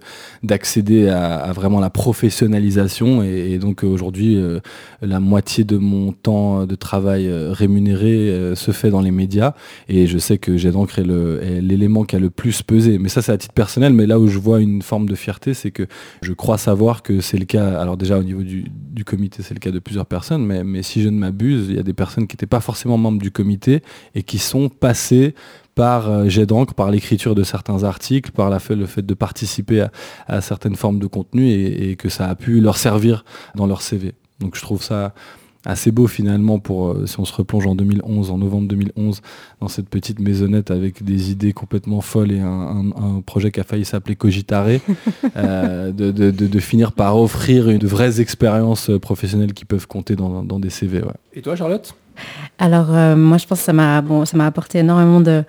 d'accéder 0.42 1.08
à, 1.08 1.50
vraiment 1.52 1.80
la 1.80 1.90
professionnalisation 1.90 3.22
et, 3.22 3.58
donc 3.58 3.82
aujourd'hui 3.82 4.36
euh, 4.36 4.60
la 5.00 5.18
moitié 5.18 5.64
de 5.64 5.76
mon 5.76 6.12
temps 6.12 6.66
de 6.66 6.74
travail 6.74 7.26
euh, 7.26 7.52
rémunéré 7.52 8.30
euh, 8.30 8.54
se 8.54 8.70
fait 8.70 8.90
dans 8.90 9.00
les 9.00 9.10
médias 9.10 9.54
et 9.88 10.06
je 10.06 10.18
sais 10.18 10.38
que 10.38 10.56
j'ai 10.56 10.70
d'encre 10.70 10.98
est 10.98 11.60
l'élément 11.60 12.04
qui 12.04 12.16
a 12.16 12.18
le 12.18 12.30
plus 12.30 12.62
pesé. 12.62 12.98
Mais 12.98 13.08
ça 13.08 13.22
c'est 13.22 13.32
à 13.32 13.38
titre 13.38 13.54
personnel, 13.54 13.92
mais 13.92 14.06
là 14.06 14.18
où 14.18 14.28
je 14.28 14.38
vois 14.38 14.60
une 14.60 14.82
forme 14.82 15.08
de 15.08 15.14
fierté, 15.14 15.54
c'est 15.54 15.70
que 15.70 15.86
je 16.20 16.32
crois 16.32 16.58
savoir 16.58 17.02
que 17.02 17.20
c'est 17.20 17.38
le 17.38 17.44
cas, 17.44 17.78
alors 17.80 17.96
déjà 17.96 18.18
au 18.18 18.22
niveau 18.22 18.42
du, 18.42 18.70
comité 19.04 19.42
c'est 19.42 19.54
le 19.54 19.58
cas 19.58 19.72
de 19.72 19.80
plusieurs 19.80 20.06
personnes, 20.06 20.44
mais 20.46 20.82
si 20.82 21.02
je 21.02 21.08
ne 21.08 21.18
m'abuse, 21.18 21.66
il 21.68 21.74
y 21.74 21.78
a 21.78 21.82
des 21.82 21.92
personnes 21.92 22.28
qui 22.28 22.36
n'étaient 22.36 22.46
pas 22.46 22.60
forcément 22.60 22.96
membres 22.98 23.20
du 23.20 23.32
comité 23.32 23.82
et 24.14 24.22
qui 24.22 24.38
sont 24.38 24.68
passées 24.68 25.34
par 25.74 26.10
euh, 26.10 26.28
jet 26.28 26.46
d'encre, 26.46 26.74
par 26.74 26.90
l'écriture 26.90 27.34
de 27.34 27.42
certains 27.42 27.84
articles, 27.84 28.30
par 28.32 28.50
la 28.50 28.58
fait, 28.58 28.76
le 28.76 28.86
fait 28.86 29.02
de 29.02 29.14
participer 29.14 29.86
à, 30.28 30.40
certaines 30.40 30.76
formes 30.76 30.98
de 30.98 31.06
contenu 31.06 31.50
et, 31.50 31.96
que 31.96 32.08
ça 32.08 32.28
a 32.28 32.34
pu 32.34 32.60
leur 32.60 32.76
servir 32.76 33.24
dans 33.54 33.66
leur 33.66 33.82
CV. 33.82 34.12
Donc 34.40 34.56
je 34.56 34.62
trouve 34.62 34.82
ça 34.82 35.14
assez 35.64 35.92
beau 35.92 36.08
finalement 36.08 36.58
pour 36.58 36.88
euh, 36.88 37.06
si 37.06 37.20
on 37.20 37.24
se 37.24 37.32
replonge 37.32 37.66
en 37.66 37.76
2011, 37.76 38.30
en 38.30 38.38
novembre 38.38 38.66
2011, 38.66 39.20
dans 39.60 39.68
cette 39.68 39.88
petite 39.88 40.18
maisonnette 40.18 40.72
avec 40.72 41.04
des 41.04 41.30
idées 41.30 41.52
complètement 41.52 42.00
folles 42.00 42.32
et 42.32 42.40
un, 42.40 43.22
projet 43.24 43.52
qui 43.52 43.60
a 43.60 43.64
failli 43.64 43.84
s'appeler 43.84 44.16
Cogitare, 44.16 44.66
euh, 45.36 45.92
de, 45.92 46.58
finir 46.58 46.92
par 46.92 47.16
offrir 47.16 47.68
une, 47.68 47.78
de 47.78 47.86
vraies 47.86 48.20
expériences 48.20 48.90
professionnelles 49.00 49.52
qui 49.52 49.64
peuvent 49.64 49.86
compter 49.86 50.16
dans, 50.16 50.42
des 50.58 50.70
CV. 50.70 51.02
Et 51.32 51.42
toi 51.42 51.54
Charlotte? 51.54 51.94
Alors 52.58 52.88
euh, 52.90 53.16
moi 53.16 53.38
je 53.38 53.46
pense 53.46 53.58
que 53.58 53.64
ça 53.64 53.72
m'a 53.72 54.00
bon, 54.00 54.24
apporté 54.40 54.78
énormément 54.78 55.20
de, 55.20 55.44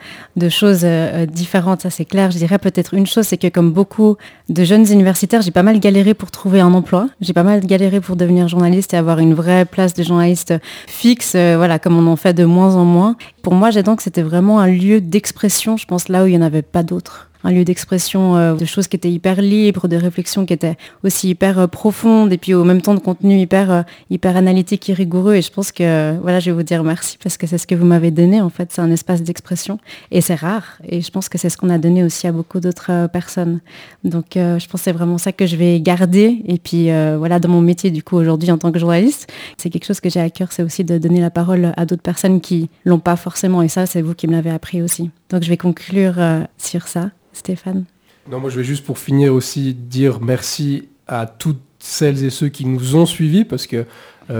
choses 0.49 0.81
euh, 0.83 1.25
différentes, 1.25 1.81
ça 1.81 1.89
c'est 1.89 2.05
clair. 2.05 2.31
Je 2.31 2.37
dirais 2.37 2.57
peut-être 2.59 2.93
une 2.93 3.05
chose, 3.05 3.25
c'est 3.27 3.37
que 3.37 3.47
comme 3.47 3.71
beaucoup 3.71 4.17
de 4.49 4.63
jeunes 4.63 4.91
universitaires, 4.91 5.41
j'ai 5.41 5.51
pas 5.51 5.63
mal 5.63 5.79
galéré 5.79 6.13
pour 6.13 6.31
trouver 6.31 6.59
un 6.59 6.73
emploi. 6.73 7.07
J'ai 7.21 7.33
pas 7.33 7.43
mal 7.43 7.65
galéré 7.65 8.01
pour 8.01 8.15
devenir 8.15 8.47
journaliste 8.47 8.93
et 8.93 8.97
avoir 8.97 9.19
une 9.19 9.33
vraie 9.33 9.65
place 9.65 9.93
de 9.93 10.03
journaliste 10.03 10.53
fixe, 10.87 11.33
euh, 11.35 11.55
voilà, 11.57 11.79
comme 11.79 11.97
on 11.97 12.11
en 12.11 12.15
fait 12.15 12.33
de 12.33 12.45
moins 12.45 12.75
en 12.75 12.85
moins. 12.85 13.15
Pour 13.41 13.53
moi, 13.53 13.71
j'ai 13.71 13.83
donc 13.83 14.01
c'était 14.01 14.21
vraiment 14.21 14.59
un 14.59 14.67
lieu 14.67 15.01
d'expression, 15.01 15.77
je 15.77 15.85
pense 15.85 16.09
là 16.09 16.23
où 16.23 16.27
il 16.27 16.31
n'y 16.31 16.37
en 16.37 16.41
avait 16.41 16.61
pas 16.61 16.83
d'autres 16.83 17.29
un 17.43 17.51
lieu 17.51 17.63
d'expression 17.63 18.35
euh, 18.35 18.53
de 18.53 18.65
choses 18.65 18.87
qui 18.87 18.95
étaient 18.95 19.11
hyper 19.11 19.41
libres, 19.41 19.87
de 19.87 19.97
réflexions 19.97 20.45
qui 20.45 20.53
étaient 20.53 20.77
aussi 21.03 21.29
hyper 21.29 21.59
euh, 21.59 21.67
profondes 21.67 22.31
et 22.31 22.37
puis 22.37 22.53
au 22.53 22.63
même 22.63 22.81
temps 22.81 22.93
de 22.93 22.99
contenu 22.99 23.37
hyper, 23.37 23.71
euh, 23.71 23.81
hyper 24.09 24.37
analytique 24.37 24.89
et 24.89 24.93
rigoureux. 24.93 25.35
Et 25.35 25.41
je 25.41 25.51
pense 25.51 25.71
que 25.71 26.17
voilà, 26.21 26.39
je 26.39 26.51
vais 26.51 26.55
vous 26.55 26.63
dire 26.63 26.83
merci 26.83 27.17
parce 27.21 27.37
que 27.37 27.47
c'est 27.47 27.57
ce 27.57 27.67
que 27.67 27.75
vous 27.75 27.85
m'avez 27.85 28.11
donné. 28.11 28.41
En 28.41 28.49
fait, 28.49 28.71
c'est 28.71 28.81
un 28.81 28.91
espace 28.91 29.21
d'expression 29.21 29.77
et 30.11 30.21
c'est 30.21 30.35
rare. 30.35 30.77
Et 30.87 31.01
je 31.01 31.11
pense 31.11 31.29
que 31.29 31.37
c'est 31.37 31.49
ce 31.49 31.57
qu'on 31.57 31.69
a 31.69 31.77
donné 31.77 32.03
aussi 32.03 32.27
à 32.27 32.31
beaucoup 32.31 32.59
d'autres 32.59 33.07
personnes. 33.11 33.59
Donc 34.03 34.25
je 34.35 34.65
pense 34.67 34.81
que 34.81 34.85
c'est 34.85 34.91
vraiment 34.91 35.17
ça 35.17 35.31
que 35.31 35.45
je 35.45 35.55
vais 35.55 35.79
garder. 35.79 36.41
Et 36.47 36.57
puis 36.57 36.89
voilà, 37.17 37.39
dans 37.39 37.49
mon 37.49 37.61
métier 37.61 37.91
du 37.91 38.03
coup 38.03 38.17
aujourd'hui 38.17 38.51
en 38.51 38.57
tant 38.57 38.71
que 38.71 38.79
journaliste, 38.79 39.31
c'est 39.57 39.69
quelque 39.69 39.85
chose 39.85 39.99
que 39.99 40.09
j'ai 40.09 40.19
à 40.19 40.29
cœur, 40.29 40.51
c'est 40.51 40.63
aussi 40.63 40.83
de 40.83 40.97
donner 40.97 41.21
la 41.21 41.29
parole 41.29 41.73
à 41.77 41.85
d'autres 41.85 42.01
personnes 42.01 42.41
qui 42.41 42.69
l'ont 42.85 42.99
pas 42.99 43.15
forcément. 43.15 43.61
Et 43.61 43.67
ça, 43.67 43.85
c'est 43.85 44.01
vous 44.01 44.13
qui 44.13 44.27
me 44.27 44.33
l'avez 44.33 44.51
appris 44.51 44.81
aussi. 44.81 45.09
Donc 45.29 45.43
je 45.43 45.49
vais 45.49 45.57
conclure 45.57 46.15
sur 46.57 46.87
ça. 46.87 47.09
Stéphane 47.33 47.85
Non, 48.29 48.39
moi 48.39 48.49
je 48.49 48.57
vais 48.57 48.63
juste 48.63 48.85
pour 48.85 48.97
finir 48.97 49.33
aussi 49.33 49.73
dire 49.73 50.21
merci 50.21 50.87
à 51.07 51.25
toutes 51.25 51.61
celles 51.79 52.23
et 52.23 52.29
ceux 52.29 52.47
qui 52.47 52.65
nous 52.65 52.95
ont 52.95 53.05
suivis 53.05 53.43
parce 53.43 53.67
que 53.67 53.85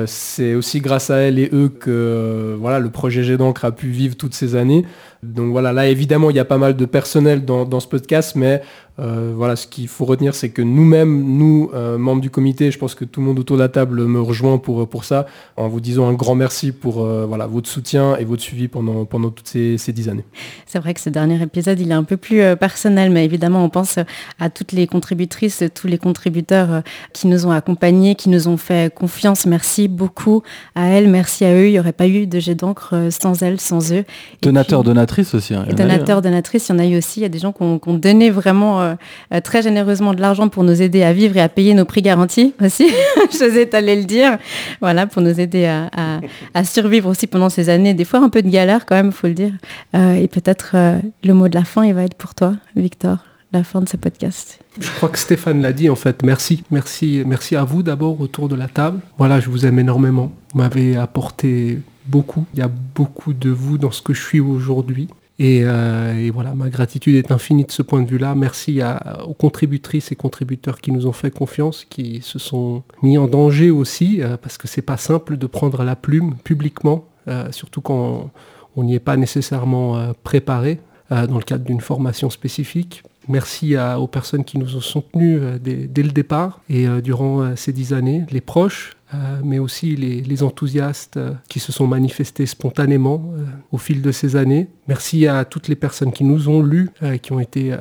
c'est 0.06 0.56
aussi 0.56 0.79
grâce 0.79 1.10
à 1.10 1.17
elles 1.17 1.38
et 1.38 1.49
eux 1.51 1.67
que 1.67 2.56
voilà, 2.58 2.79
le 2.79 2.89
projet 2.89 3.21
Jet 3.21 3.36
d'encre 3.36 3.65
a 3.65 3.73
pu 3.73 3.89
vivre 3.89 4.15
toutes 4.15 4.34
ces 4.34 4.56
années. 4.56 4.86
Donc 5.23 5.51
voilà, 5.51 5.73
là 5.73 5.88
évidemment 5.88 6.29
il 6.29 6.36
y 6.36 6.39
a 6.39 6.45
pas 6.45 6.57
mal 6.57 6.75
de 6.75 6.86
personnel 6.86 7.45
dans, 7.45 7.65
dans 7.65 7.79
ce 7.79 7.88
podcast, 7.88 8.36
mais 8.36 8.62
euh, 8.99 9.33
voilà, 9.36 9.55
ce 9.55 9.65
qu'il 9.65 9.88
faut 9.88 10.05
retenir, 10.05 10.36
c'est 10.36 10.49
que 10.49 10.62
nous-mêmes, 10.62 11.23
nous, 11.23 11.71
euh, 11.73 11.97
membres 11.97 12.21
du 12.21 12.29
comité, 12.29 12.69
je 12.69 12.77
pense 12.77 12.93
que 12.93 13.05
tout 13.05 13.21
le 13.21 13.25
monde 13.25 13.39
autour 13.39 13.57
de 13.57 13.62
la 13.62 13.69
table 13.69 14.05
me 14.05 14.21
rejoint 14.21 14.59
pour, 14.59 14.88
pour 14.88 15.03
ça, 15.03 15.25
en 15.57 15.67
vous 15.67 15.79
disant 15.79 16.07
un 16.07 16.13
grand 16.13 16.36
merci 16.36 16.71
pour 16.71 17.03
euh, 17.03 17.25
voilà, 17.27 17.47
votre 17.47 17.67
soutien 17.67 18.15
et 18.17 18.23
votre 18.23 18.43
suivi 18.43 18.67
pendant, 18.67 19.05
pendant 19.05 19.31
toutes 19.31 19.47
ces, 19.47 19.79
ces 19.79 19.93
dix 19.93 20.09
années. 20.09 20.25
C'est 20.67 20.77
vrai 20.77 20.93
que 20.93 20.99
ce 20.99 21.09
dernier 21.09 21.41
épisode, 21.41 21.79
il 21.79 21.89
est 21.89 21.95
un 21.95 22.03
peu 22.03 22.17
plus 22.17 22.41
personnel, 22.57 23.12
mais 23.12 23.25
évidemment, 23.25 23.63
on 23.63 23.69
pense 23.69 23.97
à 24.39 24.49
toutes 24.49 24.71
les 24.71 24.86
contributrices, 24.86 25.63
tous 25.73 25.88
les 25.88 25.97
contributeurs 25.97 26.83
qui 27.13 27.27
nous 27.27 27.47
ont 27.47 27.51
accompagnés, 27.51 28.13
qui 28.15 28.29
nous 28.29 28.47
ont 28.47 28.57
fait 28.57 28.93
confiance. 28.93 29.45
Merci 29.47 29.88
beaucoup 29.88 30.43
à 30.75 30.88
elles, 30.88 31.09
merci 31.09 31.45
à 31.45 31.53
eux. 31.55 31.67
Il 31.67 31.71
n'y 31.71 31.79
aurait 31.79 31.93
pas 31.93 32.07
eu 32.07 32.27
de 32.27 32.39
jet 32.39 32.55
d'encre 32.55 33.07
sans 33.09 33.41
elles, 33.41 33.59
sans 33.59 33.91
eux. 33.91 34.03
Donateurs, 34.41 34.83
donatrices 35.13 35.34
aussi. 35.34 35.54
Hein, 35.54 35.65
donateurs, 35.76 36.17
hein. 36.17 36.21
donatrices, 36.21 36.69
il 36.69 36.71
y 36.71 36.76
en 36.76 36.80
a 36.80 36.86
eu 36.86 36.97
aussi. 36.97 37.19
Il 37.19 37.23
y 37.23 37.26
a 37.26 37.30
des 37.30 37.39
gens 37.39 37.52
qui 37.52 37.63
ont, 37.63 37.80
qui 37.80 37.89
ont 37.89 37.93
donné 37.93 38.30
vraiment 38.30 38.82
euh, 38.82 38.95
très 39.43 39.62
généreusement 39.62 40.13
de 40.13 40.21
l'argent 40.21 40.49
pour 40.49 40.63
nous 40.63 40.82
aider 40.82 41.04
à 41.04 41.13
vivre 41.13 41.38
et 41.38 41.41
à 41.41 41.49
payer 41.49 41.73
nos 41.73 41.86
prix 41.86 42.02
garantis 42.02 42.54
aussi. 42.62 42.88
Je 43.32 43.76
allais 43.76 43.95
le 43.95 44.06
dire. 44.06 44.38
Voilà, 44.82 45.08
pour 45.08 45.21
nous 45.21 45.39
aider 45.39 45.65
à, 45.65 46.63
survivre 46.63 47.10
aussi 47.10 47.28
pendant 47.28 47.49
ces 47.49 47.69
années. 47.69 47.93
Des 47.93 48.06
fois 48.06 48.19
un 48.19 48.30
peu 48.30 48.41
de 48.41 48.49
galère 48.49 48.86
quand 48.86 48.95
même, 48.95 49.08
il 49.08 49.13
faut 49.13 49.28
le 49.28 49.34
dire. 49.34 49.54
Euh, 49.95 50.13
et 50.15 50.28
peut-être 50.28 50.71
euh, 50.76 50.99
le 51.23 51.34
mot 51.34 51.47
de 51.47 51.56
la 51.56 51.63
fin, 51.63 51.84
il 51.86 51.93
va 51.93 52.04
être 52.04 52.15
pour 52.15 52.36
toi, 52.36 52.54
Victor 52.76 53.17
la 53.52 53.63
fin 53.63 53.82
de 53.82 53.88
ce 53.88 53.97
podcast. 53.97 54.58
Je 54.80 54.89
crois 54.89 55.10
que 55.10 55.19
Stéphane 55.19 55.62
l'a 55.62 55.73
dit 55.73 55.88
en 55.88 55.95
fait. 55.95 56.23
Merci, 56.23 56.63
merci, 56.71 57.21
merci 57.23 57.56
à 57.56 57.63
vous 57.63 57.84
d'abord 57.84 58.19
autour 58.19 58.49
de 58.49 58.56
la 58.56 58.67
table. 58.67 58.99
Voilà, 59.19 59.39
je 59.39 59.52
vous 59.52 59.67
aime 59.67 59.78
énormément. 59.78 60.32
Vous 60.52 60.60
m'avez 60.60 60.97
apporté 60.97 61.78
beaucoup. 62.05 62.45
Il 62.53 62.59
y 62.59 62.63
a 62.63 62.71
beaucoup 62.95 63.33
de 63.33 63.49
vous 63.49 63.77
dans 63.77 63.91
ce 63.91 64.01
que 64.01 64.13
je 64.13 64.21
suis 64.21 64.39
aujourd'hui. 64.39 65.07
Euh, 65.41 66.17
et, 66.17 66.29
voilà, 66.29 66.53
ma 66.53 66.69
gratitude 66.69 67.15
est 67.15 67.31
infinie 67.31 67.65
de 67.65 67.71
ce 67.71 67.81
point 67.81 68.01
de 68.01 68.09
vue-là. 68.09 68.35
Merci 68.35 68.81
aux 69.25 69.33
contributrices 69.33 70.11
et 70.11 70.15
contributeurs 70.15 70.79
qui 70.79 70.91
nous 70.91 71.07
ont 71.07 71.11
fait 71.11 71.31
confiance, 71.31 71.85
qui 71.89 72.21
se 72.21 72.39
sont 72.39 72.83
mis 73.01 73.17
en 73.17 73.27
danger 73.27 73.71
aussi, 73.71 74.21
euh, 74.21 74.37
parce 74.37 74.57
que 74.57 74.67
c'est 74.67 74.81
pas 74.81 74.97
simple 74.97 75.37
de 75.37 75.47
prendre 75.47 75.83
la 75.83 75.95
plume 75.95 76.35
publiquement, 76.43 77.05
euh, 77.27 77.51
surtout 77.51 77.81
quand 77.81 78.31
on 78.75 78.83
n'y 78.83 78.95
est 78.95 78.99
pas 78.99 79.17
nécessairement 79.17 80.13
préparé 80.23 80.79
dans 81.11 81.37
le 81.37 81.43
cadre 81.43 81.63
d'une 81.63 81.81
formation 81.81 82.31
spécifique. 82.31 83.03
Merci 83.27 83.75
aux 83.77 84.07
personnes 84.07 84.43
qui 84.43 84.57
nous 84.57 84.75
ont 84.75 84.81
soutenus 84.81 85.41
dès, 85.62 86.03
le 86.03 86.12
départ 86.12 86.62
et 86.69 86.88
durant 87.01 87.55
ces 87.55 87.71
dix 87.71 87.93
années, 87.93 88.25
les 88.31 88.41
proches, 88.41 88.97
euh, 89.13 89.41
mais 89.43 89.59
aussi 89.59 89.95
les, 89.95 90.43
enthousiastes 90.43 91.17
euh, 91.17 91.33
qui 91.47 91.59
se 91.59 91.71
sont 91.71 91.86
manifestés 91.86 92.45
spontanément 92.47 93.23
euh, 93.36 93.43
au 93.71 93.77
fil 93.77 94.01
de 94.01 94.12
ces 94.12 94.36
années. 94.36 94.67
Merci 94.88 95.27
à 95.27 95.45
toutes 95.45 95.67
les 95.67 95.75
personnes 95.75 96.12
qui 96.12 96.23
nous 96.23 96.49
ont 96.49 96.63
lus, 96.63 96.89
qui 97.21 97.31
ont 97.31 97.39
été 97.39 97.75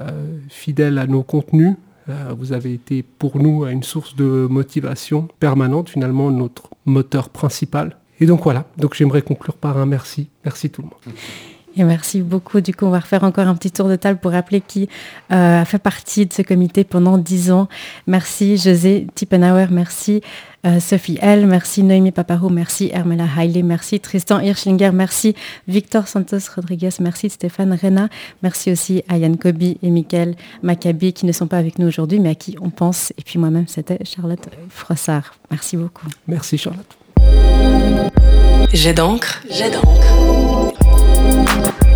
fidèles 0.48 0.98
à 0.98 1.06
nos 1.06 1.22
contenus. 1.22 1.76
vous 2.36 2.52
avez 2.52 2.72
été 2.74 3.02
pour 3.02 3.38
nous 3.38 3.66
une 3.66 3.82
source 3.82 4.14
de 4.14 4.46
motivation 4.48 5.28
permanente, 5.40 5.88
finalement 5.88 6.30
notre 6.30 6.70
moteur 6.84 7.28
principal. 7.28 7.96
Et 8.20 8.26
donc 8.26 8.44
voilà, 8.44 8.66
donc 8.76 8.94
j'aimerais 8.94 9.22
conclure 9.22 9.56
par 9.56 9.78
un 9.78 9.86
merci. 9.86 10.28
Merci 10.44 10.70
tout 10.70 10.82
le 10.82 10.88
monde. 10.88 11.16
Et 11.76 11.84
merci 11.84 12.20
beaucoup. 12.20 12.60
Du 12.60 12.74
coup, 12.74 12.86
on 12.86 12.90
va 12.90 13.00
refaire 13.00 13.24
encore 13.24 13.46
un 13.46 13.54
petit 13.54 13.70
tour 13.70 13.88
de 13.88 13.96
table 13.96 14.18
pour 14.18 14.32
rappeler 14.32 14.60
qui 14.60 14.88
a 15.30 15.64
fait 15.64 15.78
partie 15.78 16.26
de 16.26 16.32
ce 16.32 16.42
comité 16.42 16.84
pendant 16.84 17.18
dix 17.18 17.50
ans. 17.50 17.68
Merci 18.06 18.56
José 18.56 19.06
Tippenauer, 19.14 19.66
merci 19.70 20.20
euh, 20.64 20.78
Sophie 20.78 21.18
L, 21.20 21.46
merci 21.46 21.82
Noémie 21.82 22.12
Paparo, 22.12 22.48
merci 22.48 22.90
Hermela 22.92 23.24
Haile, 23.36 23.64
merci 23.64 23.98
Tristan 23.98 24.40
Hirschlinger, 24.40 24.90
merci 24.92 25.34
Victor 25.66 26.06
Santos 26.06 26.38
Rodriguez, 26.54 26.90
merci 27.00 27.30
Stéphane 27.30 27.76
Rena, 27.80 28.08
merci 28.44 28.70
aussi 28.70 29.02
à 29.08 29.16
Yann 29.16 29.36
Kobi 29.36 29.78
et 29.82 29.90
Michael 29.90 30.36
Maccabi 30.62 31.12
qui 31.12 31.26
ne 31.26 31.32
sont 31.32 31.48
pas 31.48 31.58
avec 31.58 31.78
nous 31.80 31.88
aujourd'hui 31.88 32.20
mais 32.20 32.30
à 32.30 32.34
qui 32.34 32.56
on 32.60 32.70
pense. 32.70 33.12
Et 33.18 33.22
puis 33.22 33.38
moi-même, 33.38 33.66
c'était 33.66 33.98
Charlotte 34.04 34.48
Frossard. 34.68 35.34
Merci 35.50 35.76
beaucoup. 35.76 36.06
Merci 36.28 36.58
Charlotte. 36.58 36.96
J'ai 38.72 38.92
d'encre, 38.92 39.42
j'ai 39.50 39.70
d'encre. 39.70 40.71
Thank 41.32 41.86
you. 41.86 41.91